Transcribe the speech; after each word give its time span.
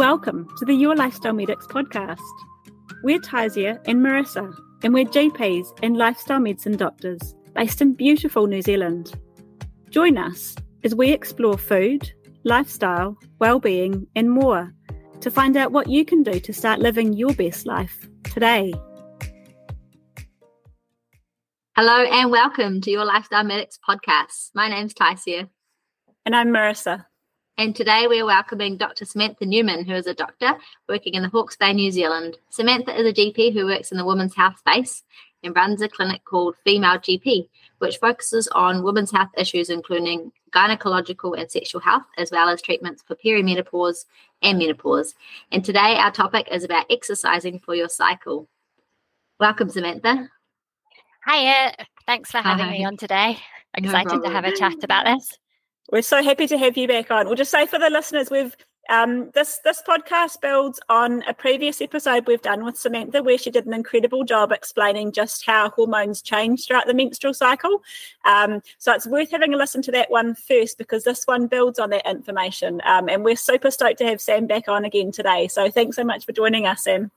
welcome 0.00 0.48
to 0.56 0.64
the 0.64 0.72
Your 0.72 0.96
Lifestyle 0.96 1.34
Medics 1.34 1.66
podcast. 1.66 2.22
We're 3.02 3.18
Taisia 3.18 3.78
and 3.86 4.00
Marissa, 4.00 4.50
and 4.82 4.94
we're 4.94 5.04
GPs 5.04 5.66
and 5.82 5.98
lifestyle 5.98 6.40
medicine 6.40 6.78
doctors 6.78 7.34
based 7.54 7.82
in 7.82 7.92
beautiful 7.92 8.46
New 8.46 8.62
Zealand. 8.62 9.12
Join 9.90 10.16
us 10.16 10.56
as 10.84 10.94
we 10.94 11.10
explore 11.10 11.58
food, 11.58 12.10
lifestyle, 12.44 13.18
well-being, 13.40 14.06
and 14.16 14.30
more 14.30 14.72
to 15.20 15.30
find 15.30 15.54
out 15.54 15.70
what 15.70 15.90
you 15.90 16.06
can 16.06 16.22
do 16.22 16.40
to 16.40 16.52
start 16.54 16.80
living 16.80 17.12
your 17.12 17.34
best 17.34 17.66
life 17.66 18.08
today. 18.24 18.72
Hello 21.76 22.04
and 22.04 22.30
welcome 22.30 22.80
to 22.80 22.90
your 22.90 23.04
Lifestyle 23.04 23.44
Medics 23.44 23.78
podcast. 23.86 24.48
My 24.54 24.70
name's 24.70 24.94
Taisia. 24.94 25.50
And 26.24 26.34
I'm 26.34 26.48
Marissa. 26.48 27.04
And 27.60 27.76
today 27.76 28.06
we're 28.08 28.24
welcoming 28.24 28.78
Dr. 28.78 29.04
Samantha 29.04 29.44
Newman, 29.44 29.84
who 29.84 29.92
is 29.92 30.06
a 30.06 30.14
doctor 30.14 30.54
working 30.88 31.12
in 31.12 31.22
the 31.22 31.28
Hawke's 31.28 31.58
Bay, 31.58 31.74
New 31.74 31.90
Zealand. 31.90 32.38
Samantha 32.48 32.98
is 32.98 33.06
a 33.06 33.12
GP 33.12 33.52
who 33.52 33.66
works 33.66 33.92
in 33.92 33.98
the 33.98 34.04
women's 34.06 34.34
health 34.34 34.58
space 34.60 35.02
and 35.42 35.54
runs 35.54 35.82
a 35.82 35.88
clinic 35.90 36.24
called 36.24 36.56
Female 36.64 36.96
GP, 36.96 37.50
which 37.76 37.98
focuses 37.98 38.48
on 38.48 38.82
women's 38.82 39.10
health 39.10 39.28
issues, 39.36 39.68
including 39.68 40.32
gynecological 40.52 41.38
and 41.38 41.50
sexual 41.50 41.82
health, 41.82 42.04
as 42.16 42.30
well 42.30 42.48
as 42.48 42.62
treatments 42.62 43.02
for 43.06 43.14
perimenopause 43.14 44.06
and 44.40 44.58
menopause. 44.58 45.14
And 45.52 45.62
today 45.62 45.98
our 45.98 46.10
topic 46.10 46.48
is 46.50 46.64
about 46.64 46.86
exercising 46.88 47.58
for 47.58 47.74
your 47.74 47.90
cycle. 47.90 48.48
Welcome, 49.38 49.68
Samantha. 49.68 50.30
Hiya. 51.28 51.74
Thanks 52.06 52.30
for 52.30 52.38
having 52.38 52.64
Hi. 52.64 52.72
me 52.72 52.84
on 52.86 52.96
today. 52.96 53.36
Excited 53.74 54.14
no 54.14 54.22
to 54.22 54.30
have 54.30 54.46
a 54.46 54.56
chat 54.56 54.82
about 54.82 55.04
this. 55.04 55.36
We're 55.92 56.02
so 56.02 56.22
happy 56.22 56.46
to 56.46 56.58
have 56.58 56.76
you 56.76 56.86
back 56.86 57.10
on. 57.10 57.26
We'll 57.26 57.34
just 57.34 57.50
say 57.50 57.66
for 57.66 57.78
the 57.78 57.90
listeners, 57.90 58.30
we've 58.30 58.56
um, 58.88 59.30
this 59.34 59.60
this 59.64 59.82
podcast 59.86 60.40
builds 60.40 60.80
on 60.88 61.22
a 61.28 61.34
previous 61.34 61.80
episode 61.80 62.26
we've 62.26 62.42
done 62.42 62.64
with 62.64 62.76
Samantha, 62.76 63.22
where 63.22 63.38
she 63.38 63.50
did 63.50 63.66
an 63.66 63.74
incredible 63.74 64.24
job 64.24 64.52
explaining 64.52 65.12
just 65.12 65.46
how 65.46 65.70
hormones 65.70 66.22
change 66.22 66.66
throughout 66.66 66.86
the 66.86 66.94
menstrual 66.94 67.34
cycle. 67.34 67.82
Um, 68.24 68.62
so 68.78 68.92
it's 68.92 69.06
worth 69.06 69.30
having 69.30 69.54
a 69.54 69.56
listen 69.56 69.82
to 69.82 69.92
that 69.92 70.10
one 70.10 70.34
first 70.34 70.78
because 70.78 71.04
this 71.04 71.24
one 71.24 71.46
builds 71.46 71.78
on 71.78 71.90
that 71.90 72.08
information. 72.08 72.80
Um, 72.84 73.08
and 73.08 73.24
we're 73.24 73.36
super 73.36 73.70
stoked 73.70 73.98
to 73.98 74.06
have 74.06 74.20
Sam 74.20 74.46
back 74.46 74.68
on 74.68 74.84
again 74.84 75.12
today. 75.12 75.48
So 75.48 75.70
thanks 75.70 75.96
so 75.96 76.04
much 76.04 76.26
for 76.26 76.32
joining 76.32 76.66
us, 76.66 76.84
Sam. 76.84 77.10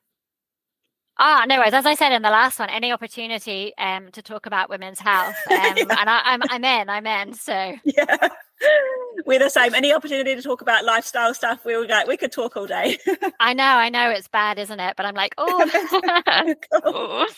Ah, 1.17 1.45
no 1.47 1.57
worries. 1.59 1.73
As 1.73 1.85
I 1.85 1.93
said 1.93 2.11
in 2.11 2.23
the 2.23 2.31
last 2.31 2.59
one, 2.59 2.69
any 2.69 2.91
opportunity 2.91 3.73
um, 3.77 4.11
to 4.11 4.21
talk 4.21 4.45
about 4.47 4.69
women's 4.69 4.99
health, 4.99 5.35
um, 5.49 5.57
yeah. 5.57 5.73
and 5.77 6.09
I, 6.09 6.21
I'm, 6.25 6.41
I'm 6.49 6.63
in, 6.63 6.89
I'm 6.89 7.05
in. 7.05 7.33
So 7.33 7.75
yeah, 7.85 8.29
we're 9.25 9.39
the 9.39 9.49
same. 9.49 9.73
Any 9.73 9.93
opportunity 9.93 10.35
to 10.35 10.41
talk 10.41 10.61
about 10.61 10.85
lifestyle 10.85 11.33
stuff, 11.33 11.65
we 11.65 11.75
were 11.75 11.87
like, 11.87 12.07
we 12.07 12.17
could 12.17 12.31
talk 12.31 12.57
all 12.57 12.67
day. 12.67 12.97
I 13.39 13.53
know, 13.53 13.63
I 13.63 13.89
know, 13.89 14.09
it's 14.09 14.27
bad, 14.27 14.59
isn't 14.59 14.79
it? 14.79 14.95
But 14.95 15.05
I'm 15.05 15.15
like, 15.15 15.33
oh. 15.37 16.55
cool. 16.83 17.25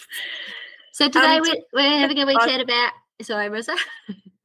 So 0.92 1.08
today 1.10 1.36
um, 1.36 1.42
we're, 1.42 1.56
we're 1.74 2.00
having 2.00 2.20
a 2.20 2.26
wee 2.26 2.38
chat 2.46 2.62
about. 2.62 2.94
Sorry, 3.22 3.50
Rosa. 3.50 3.76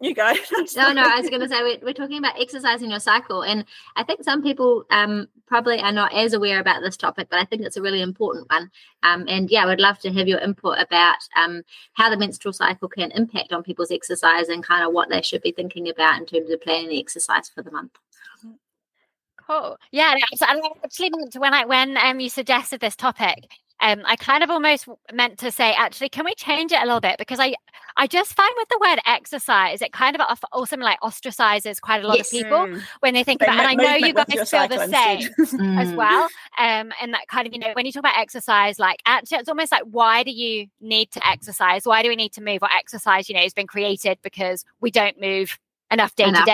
You 0.02 0.14
go. 0.14 0.32
no, 0.76 0.92
no, 0.92 1.02
I 1.02 1.20
was 1.20 1.28
going 1.28 1.42
to 1.42 1.48
say 1.48 1.62
we're, 1.62 1.78
we're 1.82 1.92
talking 1.92 2.16
about 2.16 2.40
exercising 2.40 2.90
your 2.90 3.00
cycle, 3.00 3.42
and 3.42 3.66
I 3.96 4.02
think 4.02 4.24
some 4.24 4.42
people 4.42 4.84
um, 4.90 5.28
probably 5.46 5.78
are 5.78 5.92
not 5.92 6.14
as 6.14 6.32
aware 6.32 6.58
about 6.58 6.80
this 6.80 6.96
topic, 6.96 7.28
but 7.30 7.38
I 7.38 7.44
think 7.44 7.62
it's 7.62 7.76
a 7.76 7.82
really 7.82 8.00
important 8.00 8.48
one. 8.50 8.70
Um, 9.02 9.26
and 9.28 9.50
yeah, 9.50 9.62
I 9.62 9.66
would 9.66 9.80
love 9.80 9.98
to 10.00 10.12
have 10.12 10.26
your 10.26 10.38
input 10.38 10.78
about 10.78 11.18
um, 11.36 11.62
how 11.92 12.08
the 12.08 12.16
menstrual 12.16 12.54
cycle 12.54 12.88
can 12.88 13.10
impact 13.10 13.52
on 13.52 13.62
people's 13.62 13.90
exercise 13.90 14.48
and 14.48 14.64
kind 14.64 14.86
of 14.86 14.94
what 14.94 15.10
they 15.10 15.20
should 15.20 15.42
be 15.42 15.52
thinking 15.52 15.90
about 15.90 16.18
in 16.18 16.24
terms 16.24 16.50
of 16.50 16.62
planning 16.62 16.88
the 16.88 16.98
exercise 17.00 17.50
for 17.50 17.62
the 17.62 17.70
month. 17.70 17.92
Cool. 19.50 19.76
Yeah, 19.90 20.14
so 20.34 20.46
I 20.46 20.60
actually 20.84 21.10
when 21.36 21.52
I 21.52 21.64
when 21.66 21.96
um 21.96 22.20
you 22.20 22.30
suggested 22.30 22.80
this 22.80 22.94
topic, 22.96 23.48
um, 23.80 24.02
I 24.04 24.16
kind 24.16 24.42
of 24.42 24.50
almost 24.50 24.88
meant 25.12 25.38
to 25.38 25.50
say, 25.50 25.72
actually, 25.72 26.10
can 26.10 26.24
we 26.24 26.34
change 26.34 26.72
it 26.72 26.82
a 26.82 26.84
little 26.84 27.00
bit? 27.00 27.16
Because 27.18 27.40
I, 27.40 27.54
I 27.96 28.06
just 28.06 28.34
find 28.34 28.52
with 28.58 28.68
the 28.68 28.78
word 28.80 28.98
exercise, 29.06 29.80
it 29.80 29.92
kind 29.92 30.14
of 30.14 30.38
also 30.52 30.76
like 30.76 31.00
ostracizes 31.00 31.80
quite 31.80 32.04
a 32.04 32.06
lot 32.06 32.18
yes. 32.18 32.28
of 32.28 32.38
people 32.38 32.58
mm. 32.58 32.82
when 33.00 33.14
they 33.14 33.24
think 33.24 33.40
they 33.40 33.46
about. 33.46 33.58
it. 33.58 33.70
And 33.70 33.80
I 33.80 33.98
know 33.98 34.06
you 34.06 34.12
guys 34.12 34.50
feel 34.50 34.68
the 34.68 34.86
same 34.86 35.30
as 35.78 35.92
mm. 35.92 35.96
well. 35.96 36.24
Um, 36.58 36.92
and 37.00 37.14
that 37.14 37.26
kind 37.28 37.46
of, 37.46 37.54
you 37.54 37.58
know, 37.58 37.72
when 37.72 37.86
you 37.86 37.92
talk 37.92 38.00
about 38.00 38.18
exercise, 38.18 38.78
like 38.78 39.00
actually, 39.06 39.38
it's 39.38 39.48
almost 39.48 39.72
like, 39.72 39.84
why 39.84 40.24
do 40.24 40.30
you 40.30 40.66
need 40.80 41.10
to 41.12 41.26
exercise? 41.26 41.86
Why 41.86 42.02
do 42.02 42.10
we 42.10 42.16
need 42.16 42.32
to 42.34 42.42
move? 42.42 42.62
Or 42.62 42.68
exercise, 42.72 43.28
you 43.28 43.34
know, 43.34 43.42
has 43.42 43.54
been 43.54 43.66
created 43.66 44.18
because 44.22 44.64
we 44.80 44.90
don't 44.90 45.18
move 45.20 45.58
enough 45.90 46.14
day 46.14 46.24
enough. 46.24 46.44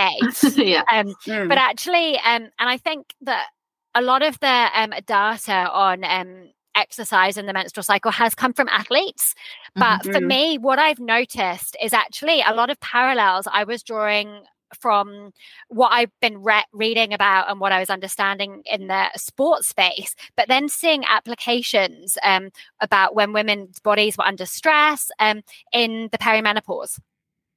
to 0.40 0.50
day. 0.50 0.64
yeah. 0.64 0.82
Um, 0.92 1.14
mm. 1.26 1.48
But 1.48 1.58
actually, 1.58 2.16
um, 2.18 2.44
and 2.58 2.68
I 2.70 2.78
think 2.78 3.14
that 3.22 3.48
a 3.96 4.02
lot 4.02 4.22
of 4.22 4.38
the 4.40 4.68
um, 4.74 4.92
data 5.06 5.70
on 5.72 6.04
um, 6.04 6.50
exercise 6.76 7.36
in 7.36 7.46
the 7.46 7.52
menstrual 7.52 7.82
cycle 7.82 8.10
has 8.10 8.34
come 8.34 8.52
from 8.52 8.68
athletes. 8.68 9.34
But 9.74 10.02
mm-hmm. 10.02 10.12
for 10.12 10.20
me, 10.20 10.58
what 10.58 10.78
I've 10.78 11.00
noticed 11.00 11.76
is 11.82 11.92
actually 11.92 12.42
a 12.46 12.54
lot 12.54 12.70
of 12.70 12.78
parallels 12.80 13.48
I 13.50 13.64
was 13.64 13.82
drawing 13.82 14.42
from 14.80 15.32
what 15.68 15.90
I've 15.92 16.10
been 16.20 16.42
re- 16.42 16.64
reading 16.72 17.12
about 17.12 17.50
and 17.50 17.60
what 17.60 17.72
I 17.72 17.80
was 17.80 17.90
understanding 17.90 18.62
in 18.66 18.88
the 18.88 19.10
sports 19.16 19.68
space, 19.68 20.14
but 20.36 20.48
then 20.48 20.68
seeing 20.68 21.04
applications 21.08 22.18
um, 22.22 22.50
about 22.80 23.14
when 23.14 23.32
women's 23.32 23.78
bodies 23.78 24.18
were 24.18 24.26
under 24.26 24.46
stress 24.46 25.10
um, 25.18 25.42
in 25.72 26.08
the 26.12 26.18
perimenopause. 26.18 26.98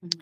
Mm-hmm. 0.06 0.20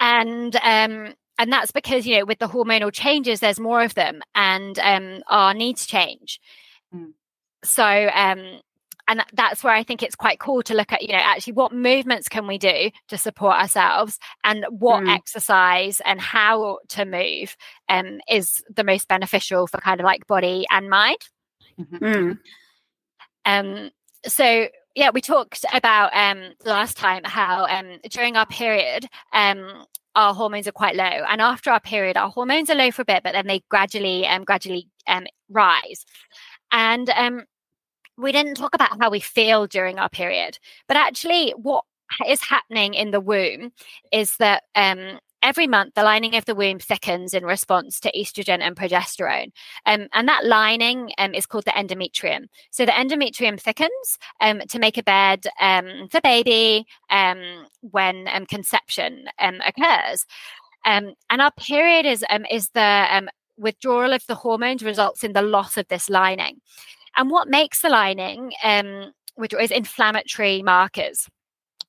And 0.00 0.56
um, 0.56 1.14
and 1.38 1.52
that's 1.52 1.70
because 1.70 2.06
you 2.06 2.18
know 2.18 2.24
with 2.24 2.38
the 2.38 2.48
hormonal 2.48 2.92
changes, 2.92 3.40
there's 3.40 3.60
more 3.60 3.82
of 3.82 3.94
them, 3.94 4.20
and 4.34 4.78
um, 4.80 5.22
our 5.28 5.54
needs 5.54 5.86
change. 5.86 6.40
Mm 6.94 7.12
so 7.64 7.84
um 8.14 8.60
and 9.08 9.24
that's 9.32 9.64
where 9.64 9.74
I 9.74 9.82
think 9.82 10.02
it's 10.02 10.14
quite 10.14 10.38
cool 10.38 10.62
to 10.62 10.74
look 10.74 10.92
at, 10.92 11.02
you 11.02 11.08
know, 11.08 11.14
actually 11.16 11.54
what 11.54 11.72
movements 11.72 12.28
can 12.28 12.46
we 12.46 12.56
do 12.56 12.90
to 13.08 13.18
support 13.18 13.56
ourselves 13.56 14.18
and 14.44 14.64
what 14.70 15.02
mm. 15.02 15.12
exercise 15.12 16.00
and 16.04 16.20
how 16.20 16.78
to 16.90 17.04
move 17.04 17.56
um, 17.88 18.20
is 18.30 18.62
the 18.74 18.84
most 18.84 19.08
beneficial 19.08 19.66
for 19.66 19.78
kind 19.78 20.00
of 20.00 20.04
like 20.04 20.26
body 20.26 20.66
and 20.70 20.88
mind. 20.88 21.18
Mm-hmm. 21.78 22.04
Mm. 22.04 22.38
Um, 23.44 23.90
so 24.24 24.68
yeah, 24.94 25.10
we 25.10 25.20
talked 25.20 25.64
about 25.72 26.14
um, 26.14 26.52
last 26.64 26.96
time 26.96 27.22
how 27.24 27.66
um, 27.66 27.98
during 28.10 28.36
our 28.36 28.46
period, 28.46 29.06
um, 29.32 29.84
our 30.14 30.34
hormones 30.34 30.68
are 30.68 30.72
quite 30.72 30.94
low, 30.94 31.04
and 31.04 31.40
after 31.40 31.70
our 31.70 31.80
period, 31.80 32.18
our 32.18 32.28
hormones 32.28 32.68
are 32.68 32.74
low 32.74 32.90
for 32.90 33.02
a 33.02 33.06
bit, 33.06 33.22
but 33.22 33.32
then 33.32 33.46
they 33.46 33.62
gradually 33.70 34.26
um, 34.26 34.44
gradually 34.44 34.88
um, 35.06 35.26
rise. 35.48 36.04
And 36.70 37.08
um, 37.10 37.44
we 38.16 38.32
didn't 38.32 38.54
talk 38.54 38.74
about 38.74 39.00
how 39.00 39.10
we 39.10 39.20
feel 39.20 39.66
during 39.66 39.98
our 39.98 40.08
period, 40.08 40.58
but 40.88 40.96
actually, 40.96 41.50
what 41.52 41.84
is 42.26 42.42
happening 42.42 42.94
in 42.94 43.10
the 43.10 43.20
womb 43.20 43.72
is 44.12 44.36
that 44.36 44.64
um, 44.74 45.18
every 45.42 45.66
month 45.66 45.94
the 45.94 46.02
lining 46.02 46.36
of 46.36 46.44
the 46.44 46.54
womb 46.54 46.78
thickens 46.78 47.34
in 47.34 47.44
response 47.44 47.98
to 48.00 48.12
estrogen 48.12 48.60
and 48.60 48.76
progesterone. 48.76 49.50
Um, 49.86 50.08
and 50.12 50.28
that 50.28 50.44
lining 50.44 51.12
um, 51.18 51.34
is 51.34 51.46
called 51.46 51.64
the 51.64 51.72
endometrium. 51.72 52.46
So 52.70 52.84
the 52.84 52.92
endometrium 52.92 53.60
thickens 53.60 54.18
um, 54.40 54.60
to 54.68 54.78
make 54.78 54.98
a 54.98 55.02
bed 55.02 55.46
um, 55.60 56.08
for 56.10 56.20
baby 56.20 56.86
um, 57.10 57.66
when 57.80 58.28
um, 58.32 58.46
conception 58.46 59.24
occurs. 59.38 60.26
And 60.84 61.14
our 61.30 61.52
period 61.52 62.06
is 62.06 62.24
is 62.50 62.70
the 62.70 63.28
withdrawal 63.56 64.12
of 64.12 64.26
the 64.26 64.34
hormones 64.34 64.82
results 64.82 65.22
in 65.22 65.32
the 65.32 65.42
loss 65.42 65.76
of 65.76 65.86
this 65.88 66.10
lining 66.10 66.60
and 67.16 67.30
what 67.30 67.48
makes 67.48 67.80
the 67.80 67.88
lining, 67.88 68.52
um, 68.62 69.12
which 69.34 69.54
is 69.54 69.70
inflammatory 69.70 70.62
markers. 70.62 71.28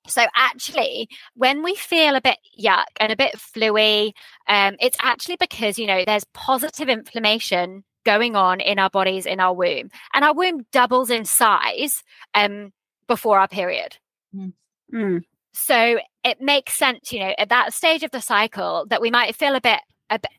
So 0.07 0.25
actually, 0.35 1.07
when 1.35 1.63
we 1.63 1.75
feel 1.75 2.15
a 2.15 2.21
bit 2.21 2.37
yuck 2.59 2.85
and 2.99 3.11
a 3.11 3.15
bit 3.15 3.35
fluey, 3.35 4.11
um, 4.49 4.75
it's 4.79 4.97
actually 5.01 5.37
because 5.37 5.79
you 5.79 5.87
know 5.87 6.03
there's 6.05 6.25
positive 6.33 6.89
inflammation 6.89 7.83
going 8.05 8.35
on 8.35 8.59
in 8.59 8.79
our 8.79 8.89
bodies 8.89 9.25
in 9.25 9.39
our 9.39 9.53
womb, 9.53 9.89
and 10.13 10.25
our 10.25 10.33
womb 10.33 10.65
doubles 10.71 11.09
in 11.09 11.23
size 11.23 12.03
um, 12.33 12.73
before 13.07 13.39
our 13.39 13.47
period. 13.47 13.97
Mm. 14.35 14.53
Mm. 14.93 15.21
So 15.53 15.99
it 16.23 16.41
makes 16.41 16.73
sense, 16.73 17.13
you 17.13 17.19
know, 17.19 17.33
at 17.37 17.49
that 17.49 17.73
stage 17.73 18.03
of 18.03 18.11
the 18.11 18.21
cycle 18.21 18.85
that 18.89 19.01
we 19.01 19.11
might 19.11 19.35
feel 19.35 19.55
a 19.55 19.61
bit 19.61 19.79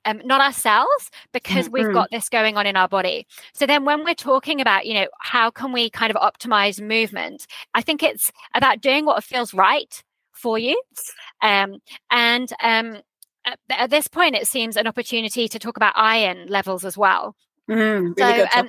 um, 0.05 0.21
not 0.25 0.41
ourselves 0.41 1.11
because 1.33 1.67
mm-hmm. 1.67 1.87
we've 1.87 1.93
got 1.93 2.11
this 2.11 2.29
going 2.29 2.57
on 2.57 2.67
in 2.67 2.77
our 2.77 2.89
body. 2.89 3.27
So 3.55 3.67
then 3.67 3.85
when 3.85 4.05
we're 4.05 4.15
talking 4.15 4.61
about 4.61 4.87
you 4.87 4.95
know 4.95 5.07
how 5.21 5.51
can 5.51 5.73
we 5.73 5.91
kind 5.91 6.15
of 6.15 6.17
optimize 6.17 6.81
movement 6.81 7.47
i 7.75 7.83
think 7.83 8.03
it's 8.03 8.31
about 8.55 8.81
doing 8.81 9.05
what 9.05 9.23
feels 9.25 9.55
right 9.55 10.03
for 10.35 10.59
you. 10.59 10.81
Um, 11.41 11.79
and 12.11 12.53
um, 12.63 12.99
at, 13.45 13.59
at, 13.71 13.91
this 13.91 14.09
point 14.09 14.35
it 14.35 14.47
seems 14.47 14.77
an 14.77 14.87
opportunity 14.87 15.49
to 15.49 15.59
talk 15.59 15.77
about 15.77 15.95
iron 15.97 16.49
levels 16.49 16.85
as 16.85 16.99
well. 16.99 17.35
Mm, 17.71 18.15
really 18.17 18.47
so, 18.53 18.59
um, 18.59 18.69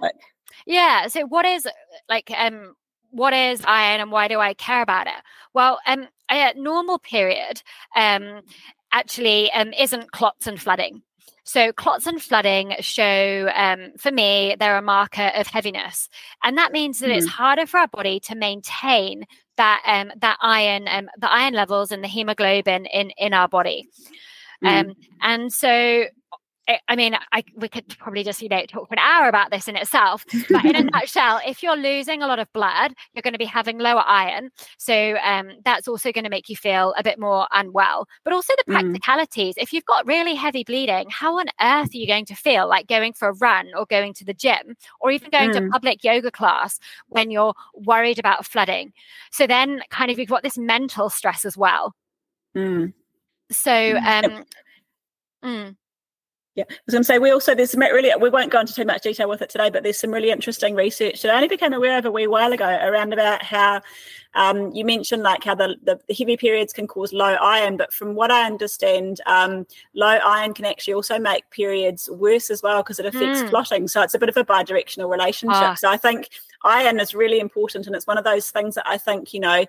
yeah 0.66 1.08
so 1.08 1.26
what 1.26 1.46
is 1.46 1.68
like 2.08 2.32
um 2.38 2.76
what 3.12 3.34
is 3.34 3.62
iron 3.66 4.02
and 4.02 4.12
why 4.12 4.28
do 4.28 4.40
I 4.40 4.54
care 4.54 4.82
about 4.82 5.08
it? 5.08 5.14
Well, 5.54 5.80
um, 5.88 6.08
a 6.30 6.54
normal 6.56 7.00
period 7.00 7.62
um, 7.96 8.42
actually 8.96 9.52
um, 9.52 9.74
isn't 9.74 10.12
clots 10.12 10.48
and 10.48 10.60
flooding. 10.60 11.02
so 11.44 11.72
clots 11.72 12.08
and 12.08 12.22
flooding 12.22 12.74
show, 12.80 13.52
um, 13.54 13.92
for 13.98 14.12
me, 14.12 14.56
they're 14.60 14.78
a 14.78 14.82
marker 14.82 15.32
of 15.36 15.48
heaviness, 15.48 16.10
and 16.44 16.58
that 16.58 16.72
means 16.72 17.00
that 17.00 17.12
mm. 17.12 17.18
it's 17.18 17.28
harder 17.28 17.68
for 17.68 17.80
our 17.80 17.88
body 17.88 18.20
to 18.22 18.36
maintain 18.36 19.26
that 19.58 19.82
um, 19.86 20.12
that 20.22 20.38
iron, 20.42 20.88
um, 20.88 21.08
the 21.20 21.32
iron 21.32 21.54
levels 21.54 21.92
and 21.92 22.04
the 22.04 22.08
hemoglobin 22.08 22.86
in 22.88 23.12
in 23.12 23.34
our 23.34 23.48
body. 23.48 23.88
Mm. 24.64 24.90
Um, 24.90 24.94
and 25.22 25.54
so 25.54 26.06
I 26.88 26.96
mean, 26.96 27.16
I, 27.32 27.44
we 27.56 27.70
could 27.70 27.96
probably 28.00 28.24
just 28.24 28.42
you 28.42 28.50
know 28.50 28.66
talk 28.66 28.88
for 28.88 28.96
an 28.96 29.00
hour 29.00 29.28
about 29.28 29.52
this 29.52 29.68
in 29.68 29.76
itself. 29.76 30.26
But 30.50 30.66
in 30.66 30.76
a 30.76 30.84
nutshell, 30.92 31.40
if 31.46 31.62
you're 31.62 31.78
losing 31.78 32.22
a 32.22 32.28
lot 32.28 32.40
of 32.40 32.52
blood, 32.54 32.94
you're 33.14 33.22
going 33.22 33.34
to 33.34 33.40
be 33.40 33.46
having 33.46 33.78
lower 33.78 34.04
iron, 34.06 34.50
so 34.78 35.16
um, 35.24 35.52
that's 35.64 35.88
also 35.88 36.12
going 36.12 36.24
to 36.24 36.30
make 36.30 36.50
you 36.50 36.56
feel 36.56 36.94
a 36.98 37.04
bit 37.04 37.20
more 37.20 37.48
unwell. 37.52 38.08
But 38.24 38.34
also 38.34 38.54
the 38.58 38.72
mm. 38.72 38.74
practicalities. 38.74 39.56
Mm. 39.56 39.64
If 39.64 39.74
you've 39.74 39.86
got 39.86 40.06
really 40.08 40.36
heavy 40.36 40.64
bleeding, 40.64 41.08
how 41.10 41.40
on 41.40 41.46
earth 41.62 41.94
are 41.94 41.98
you 41.98 42.08
going 42.08 42.26
to 42.26 42.36
feel 42.36 42.68
like 42.68 42.88
going 42.88 43.14
for 43.14 43.30
a 43.30 43.34
run 43.34 43.70
or 43.76 43.86
going 43.86 44.14
to 44.16 44.26
the 44.26 44.34
gym 44.34 44.76
or 45.00 45.12
even 45.12 45.30
going 45.30 45.52
mm. 45.52 45.66
to 45.66 45.70
public 45.70 46.04
yoga 46.04 46.32
class 46.32 46.80
when 47.08 47.32
you're 47.32 47.54
worried 47.74 48.20
about 48.20 48.46
flooding? 48.46 48.94
So 49.32 49.46
then, 49.46 49.82
kind 49.90 50.10
of, 50.10 50.18
you've 50.18 50.30
got 50.30 50.44
this 50.44 50.58
mental 50.58 51.10
stress 51.10 51.46
as 51.46 51.58
well. 51.58 51.94
Mm. 52.56 52.94
So, 53.52 53.72
mm. 53.72 54.26
um, 54.26 54.46
mm. 55.44 55.76
Yeah, 56.56 56.64
I 56.70 56.74
was 56.86 56.94
going 56.94 57.02
to 57.02 57.06
say 57.06 57.20
we 57.20 57.32
also 57.32 57.54
there's 57.54 57.72
some 57.72 57.82
really 57.82 58.12
we 58.20 58.30
won't 58.30 58.50
go 58.50 58.62
into 58.62 58.74
too 58.74 58.86
much 58.86 59.02
detail 59.02 59.28
with 59.28 59.42
it 59.42 59.50
today, 59.50 59.70
but 59.70 59.84
there's 59.84 60.00
some 60.00 60.12
really 60.12 60.32
interesting 60.32 60.74
research 60.74 61.22
that 61.22 61.32
I 61.32 61.36
only 61.36 61.50
became 61.50 61.74
aware 61.74 61.98
of 61.98 62.06
a 62.06 62.12
wee 62.12 62.28
while 62.28 62.54
ago 62.54 62.66
around 62.66 63.12
about 63.12 63.44
how 63.44 63.82
um, 64.36 64.72
you 64.72 64.86
mentioned 64.86 65.24
like 65.24 65.44
how 65.44 65.56
the, 65.56 65.76
the, 65.84 66.00
heavy 66.14 66.38
periods 66.38 66.74
can 66.74 66.88
cause 66.88 67.14
low 67.14 67.36
iron, 67.36 67.78
but 67.78 67.94
from 67.94 68.16
what 68.16 68.32
I 68.32 68.46
understand, 68.46 69.22
um, 69.26 69.66
low 69.94 70.08
iron 70.08 70.54
can 70.54 70.66
actually 70.66 70.94
also 70.94 71.18
make 71.18 71.50
periods 71.52 72.10
worse 72.10 72.50
as 72.50 72.62
well 72.62 72.84
because 72.84 73.00
it 73.00 73.06
affects 73.06 73.42
mm. 73.42 73.50
clotting. 73.50 73.88
So 73.88 74.02
it's 74.02 74.14
a 74.14 74.20
bit 74.20 74.30
of 74.30 74.38
a 74.38 74.44
bi-directional 74.44 75.10
relationship. 75.10 75.62
Oh. 75.62 75.76
So 75.76 75.90
I 75.90 75.98
think 75.98 76.30
iron 76.64 77.00
is 77.00 77.16
really 77.16 77.40
important, 77.40 77.88
and 77.88 77.96
it's 77.96 78.08
one 78.08 78.18
of 78.18 78.24
those 78.24 78.52
things 78.52 78.76
that 78.76 78.88
I 78.88 78.98
think 78.98 79.34
you 79.34 79.40
know 79.40 79.66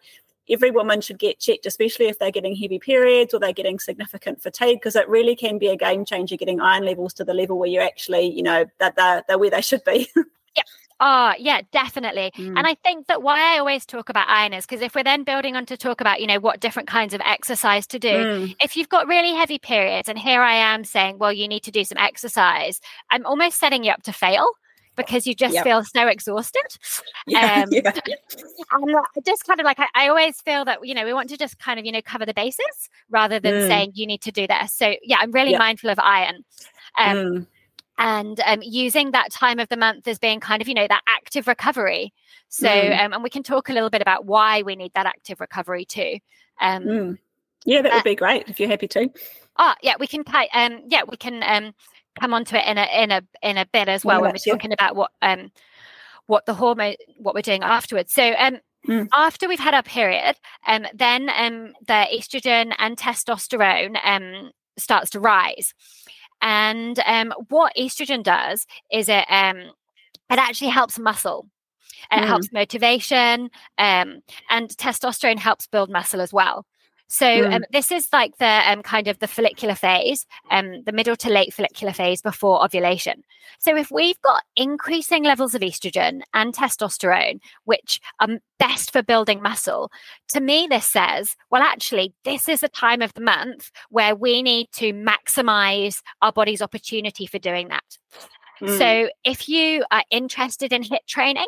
every 0.51 0.71
woman 0.71 1.01
should 1.01 1.19
get 1.19 1.39
checked, 1.39 1.67
especially 1.67 2.07
if 2.07 2.19
they're 2.19 2.31
getting 2.31 2.57
heavy 2.57 2.79
periods 2.79 3.35
or 3.35 3.41
they're 3.41 3.53
getting 3.53 3.79
significant 3.79 4.43
fatigue, 4.43 4.79
because 4.81 4.97
it 4.97 5.09
really 5.09 5.37
can 5.37 5.59
be 5.59 5.69
a 5.69 5.77
game 5.77 6.05
changer 6.05 6.37
getting 6.37 6.61
iron 6.61 6.85
levels 6.85 7.13
to 7.15 7.25
the 7.25 7.35
level 7.35 7.59
where 7.59 7.69
you're 7.69 7.83
actually, 7.83 8.27
you 8.27 8.43
know, 8.43 8.65
that 8.79 8.97
they're, 8.97 9.23
they're 9.29 9.39
where 9.39 9.51
they 9.51 9.61
should 9.61 9.85
be. 9.85 10.09
yeah. 10.57 10.63
Oh, 10.99 11.35
yeah, 11.39 11.61
definitely. 11.73 12.33
Mm. 12.37 12.57
And 12.57 12.67
I 12.67 12.75
think 12.75 13.07
that 13.09 13.23
why 13.23 13.55
I 13.55 13.59
always 13.59 13.85
talk 13.85 14.09
about 14.09 14.29
iron 14.29 14.55
is 14.55 14.65
because 14.65 14.81
if 14.81 14.95
we're 14.95 15.05
then 15.05 15.25
building 15.25 15.55
on 15.55 15.67
to 15.67 15.77
talk 15.77 16.01
about, 16.01 16.23
you 16.23 16.27
know, 16.27 16.41
what 16.41 16.61
different 16.61 16.89
kinds 16.89 17.13
of 17.13 17.21
exercise 17.23 17.87
to 17.89 17.99
do, 17.99 18.09
mm. 18.09 18.57
if 18.63 18.77
you've 18.77 18.89
got 18.89 19.07
really 19.07 19.35
heavy 19.35 19.59
periods, 19.59 20.09
and 20.09 20.19
here 20.19 20.41
I 20.41 20.55
am 20.55 20.85
saying, 20.85 21.19
well, 21.19 21.33
you 21.33 21.49
need 21.49 21.65
to 21.65 21.71
do 21.71 21.85
some 21.85 21.99
exercise, 21.99 22.81
I'm 23.11 23.27
almost 23.27 23.59
setting 23.59 23.85
you 23.85 23.91
up 23.93 24.05
to 24.05 24.13
fail 24.13 24.49
because 24.97 25.27
you 25.27 25.35
just 25.35 25.55
yep. 25.55 25.65
feel 25.65 25.85
so 25.85 26.07
exhausted. 26.09 26.63
Yeah, 27.29 27.65
um, 27.65 27.69
yeah. 27.73 27.91
And 28.71 28.97
just 29.25 29.45
kind 29.47 29.59
of 29.59 29.65
like 29.65 29.81
I, 29.81 29.87
I, 29.95 30.09
always 30.09 30.41
feel 30.43 30.65
that 30.65 30.87
you 30.87 30.95
know 30.95 31.05
we 31.05 31.13
want 31.13 31.29
to 31.31 31.37
just 31.37 31.59
kind 31.59 31.81
of 31.81 31.85
you 31.85 31.91
know 31.91 32.01
cover 32.01 32.25
the 32.25 32.33
bases 32.33 32.89
rather 33.11 33.41
than 33.41 33.55
mm. 33.55 33.67
saying 33.67 33.93
you 33.95 34.07
need 34.07 34.23
to 34.23 34.31
do 34.31 34.47
this. 34.47 34.73
So 34.73 34.95
yeah, 35.03 35.17
I'm 35.19 35.33
really 35.33 35.51
yep. 35.51 35.59
mindful 35.59 35.91
of 35.91 35.99
iron. 35.99 36.45
Um, 36.97 37.17
mm. 37.17 37.47
And 37.99 38.41
um, 38.47 38.61
using 38.63 39.11
that 39.11 39.33
time 39.33 39.59
of 39.59 39.69
the 39.69 39.77
month 39.77 40.07
as 40.07 40.19
being 40.21 40.39
kind 40.39 40.63
of, 40.63 40.69
you 40.69 40.75
know, 40.75 40.87
that 40.87 41.03
active 41.09 41.49
recovery. 41.49 42.13
So, 42.49 42.69
mm. 42.69 43.05
Um, 43.05 43.13
and 43.13 43.23
we 43.23 43.31
can 43.31 43.43
talk 43.43 43.69
a 43.69 43.73
little 43.73 43.91
bit 43.91 44.03
about 44.03 44.27
why 44.27 44.63
we 44.63 44.77
need 44.77 44.93
that 44.95 45.07
active 45.07 45.41
recovery 45.41 45.85
too. 45.85 46.19
Um, 46.61 46.85
mm. 46.85 47.19
Yeah, 47.65 47.83
that 47.83 47.93
would 47.93 48.05
be 48.05 48.15
great 48.15 48.49
if 48.49 48.61
you're 48.61 48.69
happy 48.69 48.89
to. 48.89 49.11
Oh, 49.59 49.75
yeah, 49.83 49.95
we 49.99 50.07
can. 50.07 50.23
Um, 50.53 50.83
yeah, 50.87 51.03
we 51.09 51.17
can 51.17 51.43
um, 51.43 51.75
come 52.19 52.35
onto 52.35 52.57
it 52.57 52.67
in 52.67 52.79
a 52.79 53.03
in 53.03 53.11
a 53.11 53.23
in 53.43 53.59
a 53.59 53.67
bit 53.67 53.89
as 53.89 54.05
well 54.05 54.21
when 54.21 54.33
we're 54.33 54.53
talking 54.53 54.73
about 54.73 54.97
what 54.97 55.11
um 55.23 55.51
what 56.27 56.47
the 56.47 56.55
hormone 56.55 56.95
what 57.19 57.35
we're 57.35 57.43
doing 57.43 57.63
afterwards. 57.63 58.13
So 58.13 58.35
um 58.39 58.59
mm. 58.87 59.09
after 59.15 59.49
we've 59.49 59.61
had 59.61 59.75
our 59.75 59.83
period, 59.83 60.37
um 60.67 60.87
then 60.95 61.31
um 61.37 61.73
the 61.87 62.07
estrogen 62.13 62.75
and 62.79 62.97
testosterone 62.97 63.97
um 64.05 64.51
starts 64.79 65.11
to 65.11 65.21
rise. 65.21 65.75
And 66.43 66.99
um 67.07 67.33
what 67.49 67.75
estrogen 67.77 68.23
does 68.23 68.67
is 68.91 69.09
it 69.09 69.25
um 69.31 69.71
it 70.31 70.39
actually 70.39 70.71
helps 70.71 70.99
muscle. 70.99 71.49
It 72.11 72.23
mm. 72.23 72.27
helps 72.27 72.53
motivation, 72.53 73.51
um, 73.79 74.21
and 74.51 74.69
testosterone 74.71 75.39
helps 75.39 75.67
build 75.67 75.91
muscle 75.91 76.21
as 76.21 76.33
well. 76.33 76.67
So 77.09 77.27
mm. 77.27 77.55
um, 77.55 77.65
this 77.71 77.93
is 77.93 78.09
like 78.13 78.37
the 78.39 78.63
um, 78.71 78.83
kind 78.83 79.09
of 79.09 79.19
the 79.21 79.29
follicular 79.29 79.75
phase, 79.75 80.27
um, 80.51 80.83
the 80.85 80.93
middle 80.93 81.17
to 81.17 81.31
late 81.31 81.55
follicular 81.55 81.93
phase 81.93 82.21
before 82.21 82.65
ovulation. 82.65 83.23
So 83.59 83.77
if 83.77 83.91
we've 83.91 84.21
got 84.23 84.43
increasing 84.57 85.23
levels 85.23 85.55
of 85.55 85.63
estrogen 85.63 86.23
and 86.35 86.55
testosterone, 86.55 87.41
which 87.65 88.01
are 88.21 88.29
best 88.59 88.93
for 88.93 89.03
building 89.03 89.41
muscle, 89.41 89.91
to 90.29 90.41
me 90.41 90.67
this 90.69 90.91
says, 90.91 91.37
well, 91.51 91.63
actually, 91.63 92.13
this 92.25 92.49
is 92.49 92.63
a 92.63 92.69
time 92.69 93.03
of 93.03 93.15
the 93.15 93.21
month 93.21 93.71
where 93.91 94.17
we 94.17 94.43
need 94.43 94.69
to 94.73 94.93
maximize 94.93 96.03
our 96.23 96.33
body's 96.33 96.63
opportunity 96.63 97.27
for 97.27 97.39
doing 97.39 97.69
that. 97.69 97.99
Mm. 98.61 98.79
So 98.79 99.11
if 99.25 99.49
you 99.49 99.85
are 99.91 100.03
interested 100.11 100.73
in 100.73 100.83
HIIT 100.83 101.07
training, 101.07 101.47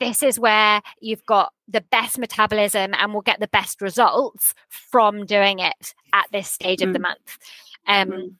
this 0.00 0.22
is 0.22 0.38
where 0.38 0.80
you've 1.00 1.24
got 1.26 1.52
the 1.66 1.80
best 1.80 2.18
metabolism 2.18 2.94
and 2.94 3.12
will 3.12 3.20
get 3.20 3.40
the 3.40 3.48
best 3.48 3.80
results 3.80 4.54
from 4.68 5.26
doing 5.26 5.58
it 5.58 5.94
at 6.12 6.26
this 6.32 6.48
stage 6.48 6.80
mm. 6.80 6.88
of 6.88 6.92
the 6.92 6.98
mm. 6.98 7.02
month. 7.02 7.38
Um, 7.86 8.08
mm. 8.08 8.34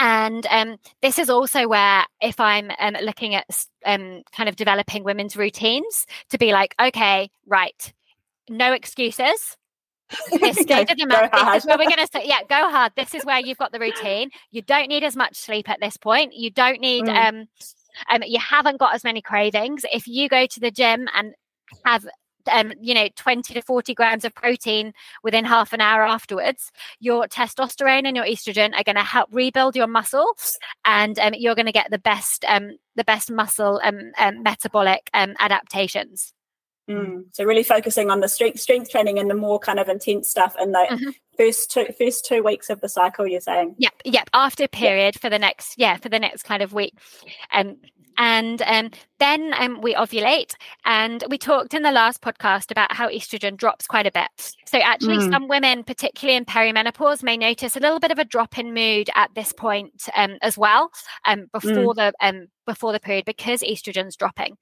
And 0.00 0.46
um, 0.50 0.76
this 1.02 1.18
is 1.18 1.28
also 1.28 1.66
where, 1.66 2.04
if 2.20 2.38
I'm 2.38 2.70
um, 2.78 2.96
looking 3.02 3.34
at 3.34 3.44
um, 3.84 4.22
kind 4.32 4.48
of 4.48 4.54
developing 4.54 5.02
women's 5.02 5.36
routines, 5.36 6.06
to 6.30 6.38
be 6.38 6.52
like, 6.52 6.74
okay, 6.80 7.30
right, 7.46 7.92
no 8.48 8.72
excuses. 8.72 9.56
This 10.40 10.56
stage 10.56 10.90
of 10.90 10.96
the 10.96 11.04
month, 11.04 11.32
this 11.32 11.64
is 11.64 11.66
where 11.66 11.76
we're 11.76 11.84
going 11.84 11.96
to 12.06 12.08
say, 12.10 12.22
yeah, 12.24 12.40
go 12.48 12.70
hard. 12.70 12.92
This 12.96 13.14
is 13.14 13.26
where 13.26 13.40
you've 13.40 13.58
got 13.58 13.72
the 13.72 13.78
routine. 13.78 14.30
You 14.50 14.62
don't 14.62 14.88
need 14.88 15.04
as 15.04 15.16
much 15.16 15.36
sleep 15.36 15.68
at 15.68 15.80
this 15.80 15.98
point. 15.98 16.32
You 16.34 16.50
don't 16.50 16.80
need 16.80 17.04
mm. 17.04 17.46
Um, 18.10 18.22
you 18.26 18.38
haven't 18.38 18.78
got 18.78 18.94
as 18.94 19.04
many 19.04 19.22
cravings. 19.22 19.84
If 19.92 20.06
you 20.06 20.28
go 20.28 20.46
to 20.46 20.60
the 20.60 20.70
gym 20.70 21.08
and 21.14 21.34
have 21.84 22.06
um, 22.50 22.72
you 22.80 22.94
know, 22.94 23.08
20 23.16 23.54
to 23.54 23.60
40 23.60 23.94
grams 23.94 24.24
of 24.24 24.34
protein 24.34 24.92
within 25.22 25.44
half 25.44 25.72
an 25.72 25.80
hour 25.80 26.02
afterwards, 26.02 26.70
your 26.98 27.26
testosterone 27.28 28.06
and 28.06 28.16
your 28.16 28.24
estrogen 28.24 28.74
are 28.74 28.84
going 28.84 28.96
to 28.96 29.02
help 29.02 29.28
rebuild 29.32 29.76
your 29.76 29.86
muscle, 29.86 30.34
and 30.84 31.18
um, 31.18 31.34
you're 31.36 31.54
going 31.54 31.66
to 31.66 31.72
get 31.72 31.90
the 31.90 31.98
best, 31.98 32.44
um, 32.48 32.78
the 32.96 33.04
best 33.04 33.30
muscle 33.30 33.80
um, 33.84 34.12
um 34.18 34.42
metabolic 34.42 35.10
um, 35.14 35.34
adaptations. 35.38 36.32
Mm. 36.88 37.24
So 37.32 37.44
really 37.44 37.62
focusing 37.62 38.10
on 38.10 38.20
the 38.20 38.28
strength 38.28 38.60
strength 38.60 38.90
training 38.90 39.18
and 39.18 39.30
the 39.30 39.34
more 39.34 39.58
kind 39.58 39.78
of 39.78 39.88
intense 39.88 40.30
stuff 40.30 40.54
in 40.60 40.72
the 40.72 40.86
mm-hmm. 40.90 41.10
first 41.36 41.70
two 41.70 41.86
first 41.98 42.24
two 42.24 42.42
weeks 42.42 42.70
of 42.70 42.80
the 42.80 42.88
cycle. 42.88 43.26
You're 43.26 43.40
saying? 43.40 43.74
Yep, 43.78 43.92
yep. 44.04 44.30
After 44.32 44.66
period 44.68 45.14
yep. 45.14 45.20
for 45.20 45.30
the 45.30 45.38
next 45.38 45.78
yeah 45.78 45.96
for 45.96 46.08
the 46.08 46.18
next 46.18 46.42
kind 46.44 46.62
of 46.62 46.72
week, 46.72 46.94
and 47.50 47.70
um, 47.70 47.76
and 48.18 48.62
um, 48.62 48.90
then 49.18 49.52
um, 49.58 49.80
we 49.80 49.94
ovulate. 49.94 50.54
And 50.84 51.24
we 51.28 51.38
talked 51.38 51.74
in 51.74 51.82
the 51.82 51.92
last 51.92 52.22
podcast 52.22 52.70
about 52.70 52.92
how 52.92 53.08
estrogen 53.08 53.56
drops 53.56 53.86
quite 53.86 54.06
a 54.06 54.12
bit. 54.12 54.56
So, 54.64 54.78
actually, 54.78 55.18
mm. 55.18 55.30
some 55.32 55.48
women, 55.48 55.84
particularly 55.84 56.36
in 56.36 56.44
perimenopause, 56.44 57.22
may 57.22 57.36
notice 57.36 57.76
a 57.76 57.80
little 57.80 58.00
bit 58.00 58.10
of 58.10 58.18
a 58.18 58.24
drop 58.24 58.58
in 58.58 58.74
mood 58.74 59.10
at 59.14 59.34
this 59.34 59.52
point 59.52 60.08
um, 60.14 60.38
as 60.42 60.58
well, 60.58 60.90
um, 61.24 61.46
before 61.52 61.94
mm. 61.94 61.96
the 61.96 62.12
um, 62.20 62.48
before 62.66 62.92
the 62.92 63.00
period 63.00 63.24
because 63.24 63.62
estrogen's 63.62 64.14
dropping. 64.16 64.56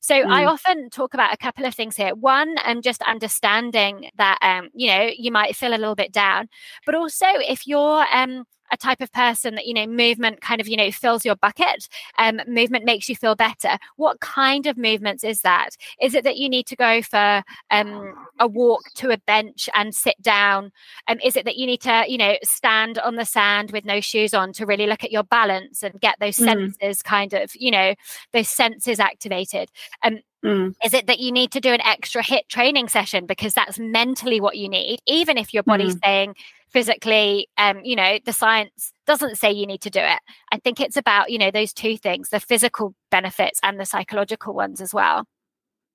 So 0.00 0.14
mm. 0.14 0.26
I 0.26 0.44
often 0.44 0.90
talk 0.90 1.14
about 1.14 1.32
a 1.32 1.36
couple 1.36 1.64
of 1.64 1.74
things 1.74 1.96
here. 1.96 2.14
One, 2.14 2.56
um, 2.64 2.82
just 2.82 3.02
understanding 3.02 4.10
that 4.18 4.38
um, 4.42 4.68
you 4.74 4.88
know 4.88 5.10
you 5.16 5.30
might 5.30 5.56
feel 5.56 5.74
a 5.74 5.78
little 5.78 5.94
bit 5.94 6.12
down, 6.12 6.48
but 6.84 6.94
also 6.94 7.26
if 7.26 7.66
you're 7.66 8.04
um, 8.12 8.44
a 8.72 8.76
type 8.76 9.00
of 9.00 9.12
person 9.12 9.54
that 9.54 9.66
you 9.66 9.74
know 9.74 9.86
movement 9.86 10.40
kind 10.40 10.60
of 10.60 10.66
you 10.66 10.76
know 10.76 10.90
fills 10.90 11.24
your 11.24 11.36
bucket 11.36 11.88
um 12.18 12.40
movement 12.48 12.84
makes 12.84 13.08
you 13.08 13.14
feel 13.14 13.34
better 13.36 13.76
what 14.02 14.20
kind 14.20 14.66
of 14.66 14.76
movements 14.76 15.22
is 15.22 15.40
that 15.42 15.70
is 16.00 16.14
it 16.14 16.24
that 16.24 16.36
you 16.36 16.48
need 16.48 16.66
to 16.66 16.76
go 16.76 17.00
for 17.00 17.42
um 17.70 18.14
a 18.40 18.48
walk 18.48 18.82
to 18.94 19.10
a 19.10 19.18
bench 19.18 19.68
and 19.74 19.94
sit 19.94 20.20
down 20.20 20.72
um 21.08 21.18
is 21.24 21.36
it 21.36 21.44
that 21.44 21.56
you 21.56 21.66
need 21.66 21.80
to 21.80 22.04
you 22.08 22.18
know 22.18 22.36
stand 22.42 22.98
on 22.98 23.14
the 23.16 23.24
sand 23.24 23.70
with 23.70 23.84
no 23.84 24.00
shoes 24.00 24.34
on 24.34 24.52
to 24.52 24.66
really 24.66 24.86
look 24.86 25.04
at 25.04 25.12
your 25.12 25.22
balance 25.22 25.82
and 25.82 26.00
get 26.00 26.16
those 26.20 26.36
mm. 26.36 26.44
senses 26.44 27.02
kind 27.02 27.32
of 27.32 27.52
you 27.54 27.70
know 27.70 27.94
those 28.32 28.48
senses 28.48 28.98
activated 28.98 29.70
um 30.02 30.18
Mm. 30.44 30.74
Is 30.84 30.92
it 30.92 31.06
that 31.06 31.20
you 31.20 31.30
need 31.30 31.52
to 31.52 31.60
do 31.60 31.72
an 31.72 31.80
extra 31.82 32.20
HIIT 32.20 32.48
training 32.48 32.88
session 32.88 33.26
because 33.26 33.54
that's 33.54 33.78
mentally 33.78 34.40
what 34.40 34.56
you 34.56 34.68
need, 34.68 35.00
even 35.06 35.38
if 35.38 35.54
your 35.54 35.62
body's 35.62 35.94
mm. 35.94 36.00
saying 36.04 36.34
physically, 36.72 37.48
um, 37.58 37.80
you 37.84 37.96
know, 37.96 38.18
the 38.24 38.32
science 38.32 38.92
doesn't 39.06 39.36
say 39.36 39.52
you 39.52 39.66
need 39.66 39.82
to 39.82 39.90
do 39.90 40.00
it. 40.00 40.18
I 40.52 40.58
think 40.58 40.80
it's 40.80 40.96
about, 40.96 41.30
you 41.30 41.38
know, 41.38 41.50
those 41.50 41.72
two 41.72 41.96
things, 41.96 42.30
the 42.30 42.40
physical 42.40 42.94
benefits 43.10 43.60
and 43.62 43.78
the 43.78 43.84
psychological 43.84 44.54
ones 44.54 44.80
as 44.80 44.94
well. 44.94 45.24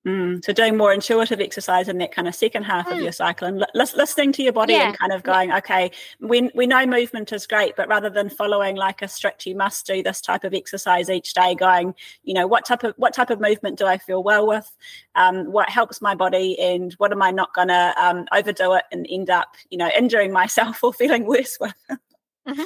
Mm, 0.07 0.43
so 0.45 0.53
doing 0.53 0.77
more 0.77 0.93
intuitive 0.93 1.41
exercise 1.41 1.89
in 1.89 1.97
that 1.97 2.13
kind 2.13 2.29
of 2.29 2.35
second 2.35 2.63
half 2.63 2.87
mm. 2.87 2.93
of 2.93 3.03
your 3.03 3.11
cycle 3.11 3.45
and 3.45 3.59
li- 3.59 3.65
listening 3.73 4.31
to 4.31 4.41
your 4.41 4.53
body 4.53 4.71
yeah. 4.71 4.87
and 4.87 4.97
kind 4.97 5.11
of 5.11 5.21
going, 5.21 5.51
okay, 5.51 5.91
we, 6.21 6.49
we 6.55 6.65
know 6.65 6.85
movement 6.85 7.33
is 7.33 7.45
great, 7.45 7.75
but 7.75 7.89
rather 7.89 8.09
than 8.09 8.29
following 8.29 8.77
like 8.77 9.01
a 9.01 9.09
strict, 9.09 9.45
you 9.45 9.53
must 9.53 9.85
do 9.85 10.01
this 10.01 10.21
type 10.21 10.45
of 10.45 10.53
exercise 10.53 11.09
each 11.09 11.33
day, 11.33 11.55
going, 11.55 11.93
you 12.23 12.33
know, 12.33 12.47
what 12.47 12.65
type 12.65 12.85
of 12.85 12.93
what 12.95 13.13
type 13.13 13.29
of 13.29 13.41
movement 13.41 13.77
do 13.77 13.85
I 13.85 13.97
feel 13.97 14.23
well 14.23 14.47
with? 14.47 14.71
Um, 15.15 15.51
what 15.51 15.69
helps 15.69 16.01
my 16.01 16.15
body, 16.15 16.57
and 16.57 16.93
what 16.93 17.11
am 17.11 17.21
I 17.21 17.31
not 17.31 17.53
going 17.53 17.67
to 17.67 17.93
um, 17.97 18.27
overdo 18.31 18.75
it 18.75 18.85
and 18.93 19.05
end 19.09 19.29
up, 19.29 19.55
you 19.69 19.77
know, 19.77 19.89
injuring 19.89 20.31
myself 20.31 20.81
or 20.85 20.93
feeling 20.93 21.25
worse 21.25 21.57
with? 21.59 21.75
mm-hmm. 22.47 22.63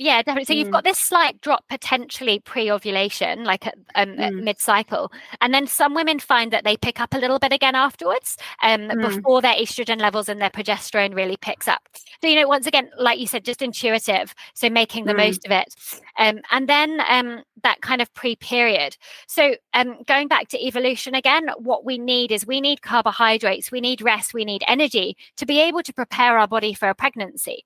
Yeah, 0.00 0.22
definitely. 0.22 0.44
So 0.44 0.54
mm. 0.54 0.58
you've 0.58 0.70
got 0.70 0.84
this 0.84 0.98
slight 0.98 1.40
drop 1.40 1.66
potentially 1.68 2.38
pre-ovulation, 2.38 3.42
like 3.42 3.66
at, 3.66 3.74
um, 3.96 4.10
mm. 4.10 4.20
at 4.20 4.32
mid-cycle, 4.32 5.10
and 5.40 5.52
then 5.52 5.66
some 5.66 5.92
women 5.92 6.20
find 6.20 6.52
that 6.52 6.62
they 6.62 6.76
pick 6.76 7.00
up 7.00 7.14
a 7.14 7.18
little 7.18 7.40
bit 7.40 7.52
again 7.52 7.74
afterwards, 7.74 8.36
um, 8.62 8.82
mm. 8.82 9.00
before 9.00 9.42
their 9.42 9.54
estrogen 9.54 10.00
levels 10.00 10.28
and 10.28 10.40
their 10.40 10.50
progesterone 10.50 11.16
really 11.16 11.36
picks 11.36 11.66
up. 11.66 11.80
So 12.22 12.28
you 12.28 12.36
know, 12.36 12.46
once 12.46 12.68
again, 12.68 12.90
like 12.96 13.18
you 13.18 13.26
said, 13.26 13.44
just 13.44 13.60
intuitive. 13.60 14.36
So 14.54 14.70
making 14.70 15.06
the 15.06 15.14
mm. 15.14 15.26
most 15.26 15.44
of 15.44 15.50
it, 15.50 15.74
um, 16.16 16.40
and 16.52 16.68
then 16.68 17.00
um, 17.08 17.42
that 17.64 17.80
kind 17.80 18.00
of 18.00 18.12
pre-period. 18.14 18.96
So 19.26 19.56
um, 19.74 19.98
going 20.06 20.28
back 20.28 20.46
to 20.50 20.64
evolution 20.64 21.16
again, 21.16 21.48
what 21.58 21.84
we 21.84 21.98
need 21.98 22.30
is 22.30 22.46
we 22.46 22.60
need 22.60 22.82
carbohydrates, 22.82 23.72
we 23.72 23.80
need 23.80 24.00
rest, 24.00 24.32
we 24.32 24.44
need 24.44 24.62
energy 24.68 25.16
to 25.38 25.44
be 25.44 25.60
able 25.60 25.82
to 25.82 25.92
prepare 25.92 26.38
our 26.38 26.46
body 26.46 26.72
for 26.72 26.88
a 26.88 26.94
pregnancy. 26.94 27.64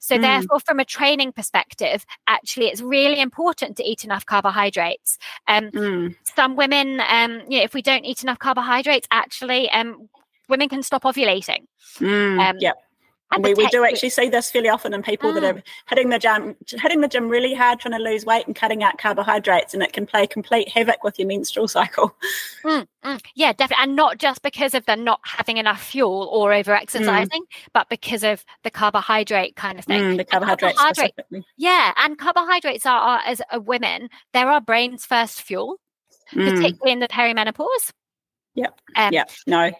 So, 0.00 0.16
mm. 0.16 0.22
therefore, 0.22 0.60
from 0.60 0.80
a 0.80 0.84
training 0.84 1.32
perspective, 1.32 2.04
actually, 2.26 2.66
it's 2.66 2.80
really 2.80 3.20
important 3.20 3.76
to 3.76 3.84
eat 3.84 4.02
enough 4.02 4.26
carbohydrates. 4.26 5.18
Um, 5.46 5.70
mm. 5.70 6.16
Some 6.34 6.56
women, 6.56 7.00
um, 7.08 7.42
you 7.48 7.58
know, 7.58 7.64
if 7.64 7.74
we 7.74 7.82
don't 7.82 8.04
eat 8.04 8.22
enough 8.22 8.38
carbohydrates, 8.38 9.06
actually, 9.10 9.70
um, 9.70 10.08
women 10.48 10.68
can 10.68 10.82
stop 10.82 11.04
ovulating. 11.04 11.66
Mm. 11.98 12.40
Um, 12.40 12.56
yeah. 12.58 12.72
And 13.32 13.44
we, 13.44 13.54
we 13.54 13.68
do 13.68 13.84
actually 13.84 14.10
see 14.10 14.28
this 14.28 14.50
fairly 14.50 14.68
often 14.68 14.92
in 14.92 15.02
people 15.02 15.30
mm. 15.30 15.34
that 15.34 15.44
are 15.44 15.62
hitting 15.88 16.08
the 16.08 16.18
gym 16.18 16.56
hitting 16.66 17.00
the 17.00 17.08
gym 17.08 17.28
really 17.28 17.54
hard 17.54 17.78
trying 17.78 17.96
to 17.96 18.02
lose 18.02 18.24
weight 18.26 18.46
and 18.46 18.56
cutting 18.56 18.82
out 18.82 18.98
carbohydrates 18.98 19.72
and 19.72 19.82
it 19.82 19.92
can 19.92 20.04
play 20.04 20.26
complete 20.26 20.68
havoc 20.68 21.04
with 21.04 21.18
your 21.18 21.28
menstrual 21.28 21.68
cycle 21.68 22.16
mm, 22.64 22.86
mm. 23.04 23.20
yeah 23.36 23.52
definitely 23.52 23.84
and 23.84 23.94
not 23.96 24.18
just 24.18 24.42
because 24.42 24.74
of 24.74 24.84
the 24.86 24.96
not 24.96 25.20
having 25.24 25.58
enough 25.58 25.80
fuel 25.80 26.28
or 26.32 26.52
over 26.52 26.72
mm. 26.72 26.80
exercising 26.80 27.44
but 27.72 27.88
because 27.88 28.24
of 28.24 28.44
the 28.64 28.70
carbohydrate 28.70 29.54
kind 29.54 29.78
of 29.78 29.84
thing 29.84 30.00
mm, 30.00 30.16
the 30.16 30.24
carbohydrates 30.24 30.78
carbohydrate, 30.78 31.44
yeah 31.56 31.92
and 31.98 32.18
carbohydrates 32.18 32.84
are, 32.84 33.00
are 33.00 33.20
as 33.24 33.40
a 33.52 33.60
women 33.60 34.08
they're 34.32 34.50
our 34.50 34.60
brain's 34.60 35.06
first 35.06 35.40
fuel 35.42 35.76
mm. 36.32 36.50
particularly 36.50 36.92
in 36.92 36.98
the 36.98 37.08
perimenopause 37.08 37.92
yep 38.54 38.76
um, 38.96 39.12
yeah 39.12 39.24
no 39.46 39.70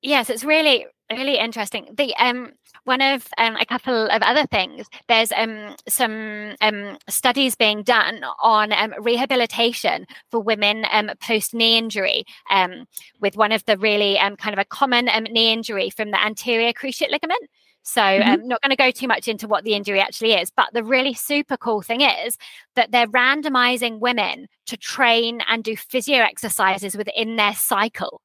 yes 0.00 0.30
it's 0.30 0.44
really 0.44 0.86
really 1.10 1.38
interesting 1.38 1.88
the 1.96 2.14
um 2.16 2.52
one 2.84 3.00
of 3.00 3.26
um, 3.38 3.56
a 3.56 3.66
couple 3.66 4.06
of 4.08 4.22
other 4.22 4.46
things 4.46 4.86
there's 5.08 5.32
um 5.32 5.74
some 5.88 6.54
um 6.60 6.98
studies 7.08 7.54
being 7.54 7.82
done 7.82 8.22
on 8.42 8.72
um, 8.72 8.94
rehabilitation 9.00 10.06
for 10.30 10.40
women 10.40 10.84
um 10.92 11.10
post 11.20 11.54
knee 11.54 11.78
injury 11.78 12.24
um 12.50 12.84
with 13.20 13.36
one 13.36 13.52
of 13.52 13.64
the 13.64 13.76
really 13.78 14.18
um 14.18 14.36
kind 14.36 14.52
of 14.52 14.58
a 14.58 14.64
common 14.64 15.08
um, 15.08 15.24
knee 15.24 15.52
injury 15.52 15.90
from 15.90 16.10
the 16.10 16.24
anterior 16.24 16.72
cruciate 16.72 17.10
ligament 17.10 17.48
so 17.88 18.02
I'm 18.02 18.20
mm-hmm. 18.20 18.30
um, 18.42 18.48
not 18.48 18.60
going 18.60 18.70
to 18.70 18.76
go 18.76 18.90
too 18.90 19.08
much 19.08 19.28
into 19.28 19.48
what 19.48 19.64
the 19.64 19.72
injury 19.72 19.98
actually 19.98 20.34
is, 20.34 20.50
but 20.50 20.66
the 20.74 20.84
really 20.84 21.14
super 21.14 21.56
cool 21.56 21.80
thing 21.80 22.02
is 22.02 22.36
that 22.76 22.92
they're 22.92 23.06
randomizing 23.06 23.98
women 23.98 24.46
to 24.66 24.76
train 24.76 25.40
and 25.48 25.64
do 25.64 25.74
physio 25.74 26.18
exercises 26.18 26.98
within 26.98 27.36
their 27.36 27.54
cycle. 27.54 28.20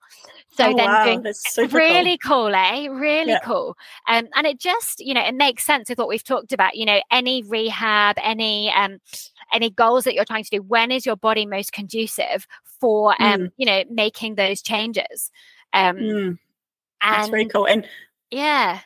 So 0.55 0.65
oh, 0.65 0.75
then 0.75 0.86
wow. 0.86 1.05
doing 1.05 1.69
really 1.72 2.17
cool. 2.19 2.45
cool, 2.45 2.55
eh? 2.55 2.88
Really 2.88 3.31
yeah. 3.31 3.39
cool. 3.39 3.75
Um, 4.07 4.27
and 4.36 4.45
it 4.45 4.60
just, 4.60 5.00
you 5.00 5.13
know, 5.13 5.25
it 5.25 5.33
makes 5.33 5.63
sense 5.63 5.89
with 5.89 5.98
what 5.98 6.07
we've 6.07 6.24
talked 6.24 6.53
about. 6.53 6.75
You 6.75 6.86
know, 6.86 7.01
any 7.10 7.41
rehab, 7.43 8.17
any 8.22 8.72
um, 8.72 9.00
any 9.51 9.72
goals 9.72 10.03
that 10.03 10.13
you're 10.13 10.25
trying 10.25 10.43
to 10.43 10.50
do. 10.50 10.62
When 10.62 10.91
is 10.91 11.05
your 11.05 11.15
body 11.15 11.45
most 11.45 11.74
conducive 11.74 12.48
for 12.79 13.15
um, 13.19 13.41
mm. 13.41 13.51
you 13.57 13.65
know, 13.65 13.83
making 13.89 14.36
those 14.36 14.62
changes? 14.62 15.31
Um, 15.74 15.98
mm. 15.98 16.39
That's 17.01 17.29
very 17.29 17.45
cool. 17.45 17.65
And 17.65 17.88
yeah, 18.29 18.79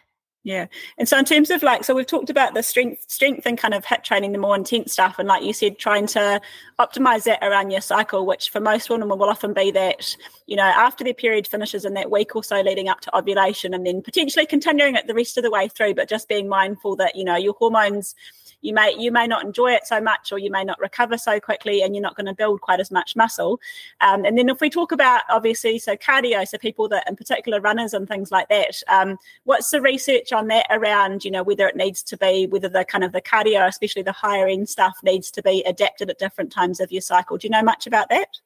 yeah. 0.48 0.68
And 0.98 1.10
so 1.10 1.18
in 1.18 1.25
terms 1.25 1.50
of 1.50 1.62
like, 1.62 1.84
so 1.84 1.94
we've 1.94 2.08
talked 2.08 2.30
about 2.30 2.54
the 2.54 2.63
strength, 2.63 3.04
strength 3.12 3.46
and 3.46 3.58
kind 3.58 3.74
of 3.74 3.84
HIIT 3.84 4.06
training, 4.06 4.32
the 4.32 4.38
more 4.38 4.56
intense 4.56 4.94
stuff. 4.94 5.20
And 5.20 5.27
like 5.27 5.44
you 5.44 5.51
said, 5.51 5.77
trying 5.77 6.08
to 6.08 6.39
optimize 6.80 7.24
that 7.24 7.44
around 7.44 7.70
your 7.70 7.82
cycle, 7.82 8.25
which 8.25 8.50
for 8.50 8.62
most 8.62 8.89
women 8.89 9.10
will 9.10 9.24
often 9.24 9.54
be 9.54 9.72
that, 9.72 10.16
you 10.46 10.56
know, 10.56 10.63
after 10.63 11.04
their 11.04 11.13
period 11.13 11.48
finishes 11.48 11.84
in 11.84 11.96
that 11.96 12.10
week 12.10 12.34
or 12.34 12.46
so 12.46 12.62
leading 12.62 12.88
up 12.88 13.01
to 13.01 13.18
ovulation 13.18 13.74
and 13.74 13.86
then 13.86 14.01
potentially 14.01 14.46
continuing 14.46 14.96
it 14.96 15.06
the 15.06 15.13
rest 15.13 15.38
of 15.38 15.44
the 15.44 15.51
way 15.51 15.68
through, 15.68 15.94
but 15.94 16.08
just 16.08 16.30
being 16.30 16.48
mindful 16.48 16.96
that, 16.96 17.18
you 17.18 17.25
know, 17.25 17.36
your 17.36 17.54
hormones 17.60 18.16
you 18.62 18.74
may 18.74 18.94
you 18.98 19.12
may 19.12 19.28
not 19.28 19.46
enjoy 19.46 19.72
it 19.72 19.86
so 19.86 20.02
much 20.02 20.32
or 20.32 20.40
you 20.40 20.50
may 20.50 20.64
not 20.64 20.80
recover 20.80 21.18
so 21.18 21.40
quickly 21.40 21.82
and 21.82 21.96
you're 21.96 22.02
not 22.02 22.16
going 22.16 22.26
to 22.26 22.34
build 22.34 22.62
quite 22.62 22.80
as 22.80 22.92
much 22.92 23.16
muscle. 23.16 23.60
Um, 24.02 24.26
and 24.26 24.38
then 24.38 24.50
if 24.50 24.60
we 24.62 24.70
talk 24.70 24.92
about 24.92 25.22
obviously 25.30 25.80
so 25.80 25.96
cardio 25.96 26.48
so 26.48 26.58
people 26.58 26.88
that 26.90 27.08
in 27.08 27.16
particular 27.16 27.62
runners 27.62 27.94
and 27.94 28.08
things 28.08 28.32
like 28.32 28.50
that 28.50 28.82
um, 28.88 29.18
what's 29.44 29.70
the 29.70 29.82
research 29.82 30.34
on 30.34 30.48
that 30.48 30.66
around 30.70 31.24
you 31.24 31.32
know 31.32 31.44
whether 31.44 31.68
it 31.68 31.76
needs 31.76 32.02
to 32.04 32.18
be 32.18 32.48
whether 32.48 32.70
the 32.70 32.84
kind 32.86 33.04
of 33.04 33.12
the 33.12 33.22
cardio 33.22 33.68
especially 33.68 34.02
the 34.02 34.12
higher 34.12 34.48
end 34.48 34.68
stuff 34.68 34.98
needs 35.04 35.30
to 35.32 35.42
be 35.42 35.64
adapted 35.66 36.10
at 36.10 36.20
different 36.20 36.52
times 36.52 36.80
of 36.80 36.92
your 36.92 37.02
cycle? 37.02 37.38
Do 37.38 37.48
you 37.48 37.52
know 37.52 37.64
much 37.64 37.88
about 37.88 38.10
that? 38.10 38.40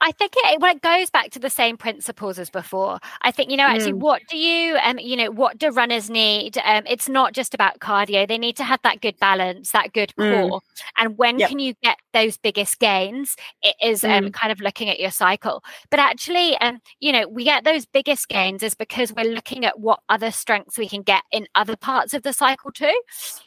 I 0.00 0.12
think 0.12 0.32
it 0.36 0.60
well 0.60 0.74
it 0.74 0.82
goes 0.82 1.10
back 1.10 1.30
to 1.30 1.38
the 1.38 1.50
same 1.50 1.76
principles 1.76 2.38
as 2.38 2.50
before. 2.50 2.98
I 3.22 3.30
think 3.30 3.50
you 3.50 3.56
know 3.56 3.64
actually 3.64 3.92
mm. 3.92 4.00
what 4.00 4.22
do 4.28 4.38
you 4.38 4.76
um 4.82 4.98
you 4.98 5.16
know 5.16 5.30
what 5.30 5.58
do 5.58 5.70
runners 5.70 6.08
need? 6.08 6.58
Um 6.64 6.84
it's 6.86 7.08
not 7.08 7.32
just 7.32 7.54
about 7.54 7.80
cardio. 7.80 8.28
They 8.28 8.38
need 8.38 8.56
to 8.56 8.64
have 8.64 8.80
that 8.82 9.00
good 9.00 9.18
balance 9.18 9.55
balance, 9.56 9.70
that 9.72 9.92
good 9.92 10.14
core. 10.16 10.26
Mm. 10.26 10.60
And 10.98 11.18
when 11.18 11.38
yep. 11.38 11.48
can 11.48 11.58
you 11.58 11.74
get 11.82 11.98
those 12.12 12.36
biggest 12.36 12.78
gains? 12.78 13.36
It 13.62 13.74
is 13.82 14.04
um, 14.04 14.10
mm. 14.10 14.26
um, 14.26 14.32
kind 14.32 14.52
of 14.52 14.60
looking 14.60 14.88
at 14.88 15.00
your 15.00 15.10
cycle. 15.10 15.62
But 15.90 16.00
actually, 16.00 16.56
um, 16.58 16.80
you 17.00 17.12
know, 17.12 17.28
we 17.28 17.44
get 17.44 17.64
those 17.64 17.86
biggest 17.86 18.28
gains 18.28 18.62
is 18.62 18.74
because 18.74 19.12
we're 19.12 19.32
looking 19.32 19.64
at 19.64 19.78
what 19.78 20.00
other 20.08 20.30
strengths 20.30 20.78
we 20.78 20.88
can 20.88 21.02
get 21.02 21.22
in 21.32 21.46
other 21.54 21.76
parts 21.76 22.14
of 22.14 22.22
the 22.22 22.32
cycle 22.32 22.70
too. 22.70 23.00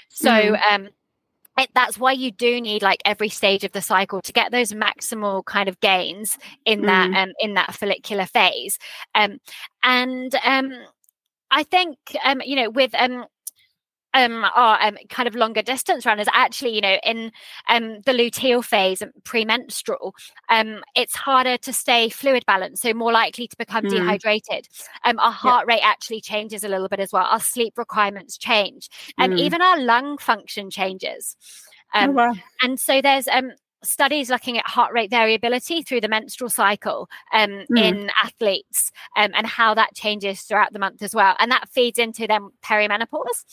So, 0.10 0.30
mm. 0.30 0.62
um, 0.72 0.89
it, 1.58 1.70
that's 1.75 1.98
why 1.98 2.13
you 2.13 2.32
do 2.32 2.62
need 2.62 2.82
like 2.82 3.01
every 3.04 3.30
stage 3.30 3.63
of 3.63 3.74
the 3.74 3.82
cycle 3.82 4.22
to 4.22 4.32
get 4.32 4.51
those 4.51 4.72
maximal 4.72 5.44
kind 5.44 5.68
of 5.68 5.80
gains 5.82 6.38
in 6.63 6.84
that 6.84 7.10
mm. 7.10 7.18
um 7.18 7.34
in 7.42 7.56
that 7.56 7.75
follicular 7.75 8.25
phase 8.25 8.80
um 9.13 9.39
and 9.84 10.34
um 10.46 10.72
I 11.51 11.63
think 11.63 11.98
um 12.24 12.42
you 12.46 12.56
know 12.56 12.70
with 12.70 12.96
um 12.96 13.25
um, 14.13 14.46
are 14.56 14.82
um, 14.82 14.98
kind 15.10 15.28
of 15.28 15.36
longer 15.36 15.62
distance 15.62 16.06
runners 16.06 16.28
actually 16.34 16.75
you 16.75 16.82
know 16.82 16.98
in 17.04 17.32
um, 17.68 18.01
the 18.01 18.12
luteal 18.12 18.63
phase 18.63 19.01
and 19.01 19.12
premenstrual 19.24 20.16
um, 20.50 20.84
it's 20.96 21.16
harder 21.16 21.58
to 21.58 21.72
stay 21.74 22.10
fluid 22.10 22.46
balanced 22.46 22.82
so 22.82 22.94
more 22.94 23.12
likely 23.12 23.48
to 23.48 23.58
become 23.58 23.84
mm. 23.84 23.92
dehydrated 23.92 24.68
um, 25.06 25.20
our 25.20 25.32
heart 25.32 25.66
yeah. 25.68 25.75
rate 25.75 25.84
actually 25.84 26.22
changes 26.22 26.63
a 26.63 26.70
little 26.70 26.88
bit 26.88 27.00
as 27.00 27.12
well 27.12 27.25
our 27.25 27.39
sleep 27.39 27.78
requirements 27.78 28.38
change 28.38 28.89
and 29.18 29.34
mm. 29.34 29.39
even 29.39 29.62
our 29.62 29.80
lung 29.80 30.18
function 30.18 30.70
changes 30.70 31.36
oh, 31.94 32.00
um, 32.00 32.10
oh, 32.12 32.13
wow. 32.13 32.34
and 32.62 32.80
so 32.80 33.01
there's 33.01 33.28
um 33.28 33.51
studies 33.83 34.29
looking 34.29 34.57
at 34.57 34.65
heart 34.67 34.91
rate 34.93 35.09
variability 35.09 35.81
through 35.81 36.01
the 36.01 36.07
menstrual 36.07 36.50
cycle 36.50 37.09
um, 37.33 37.50
mm. 37.50 37.81
in 37.81 38.09
athletes 38.21 38.91
um, 39.15 39.31
and 39.33 39.48
how 39.48 39.74
that 39.74 39.95
changes 39.95 40.41
throughout 40.41 40.74
the 40.74 40.79
month 40.79 41.01
as 41.01 41.15
well. 41.15 41.36
And 41.39 41.51
that 41.51 41.69
feeds 41.69 41.98
into 41.98 42.27
them 42.27 42.51
perimenopause. 42.62 43.45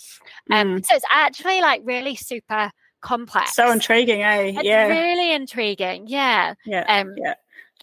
Um, 0.50 0.78
mm. 0.78 0.87
So 0.87 0.97
it's 0.97 1.04
actually 1.12 1.61
like 1.61 1.83
really 1.85 2.16
super 2.16 2.71
complex. 3.00 3.54
So 3.54 3.71
intriguing, 3.71 4.23
eh? 4.23 4.52
It's 4.54 4.64
yeah. 4.64 4.87
Really 4.87 5.33
intriguing. 5.33 6.06
Yeah. 6.09 6.54
Yeah. 6.64 6.85
Um, 6.88 7.14
yeah. 7.16 7.35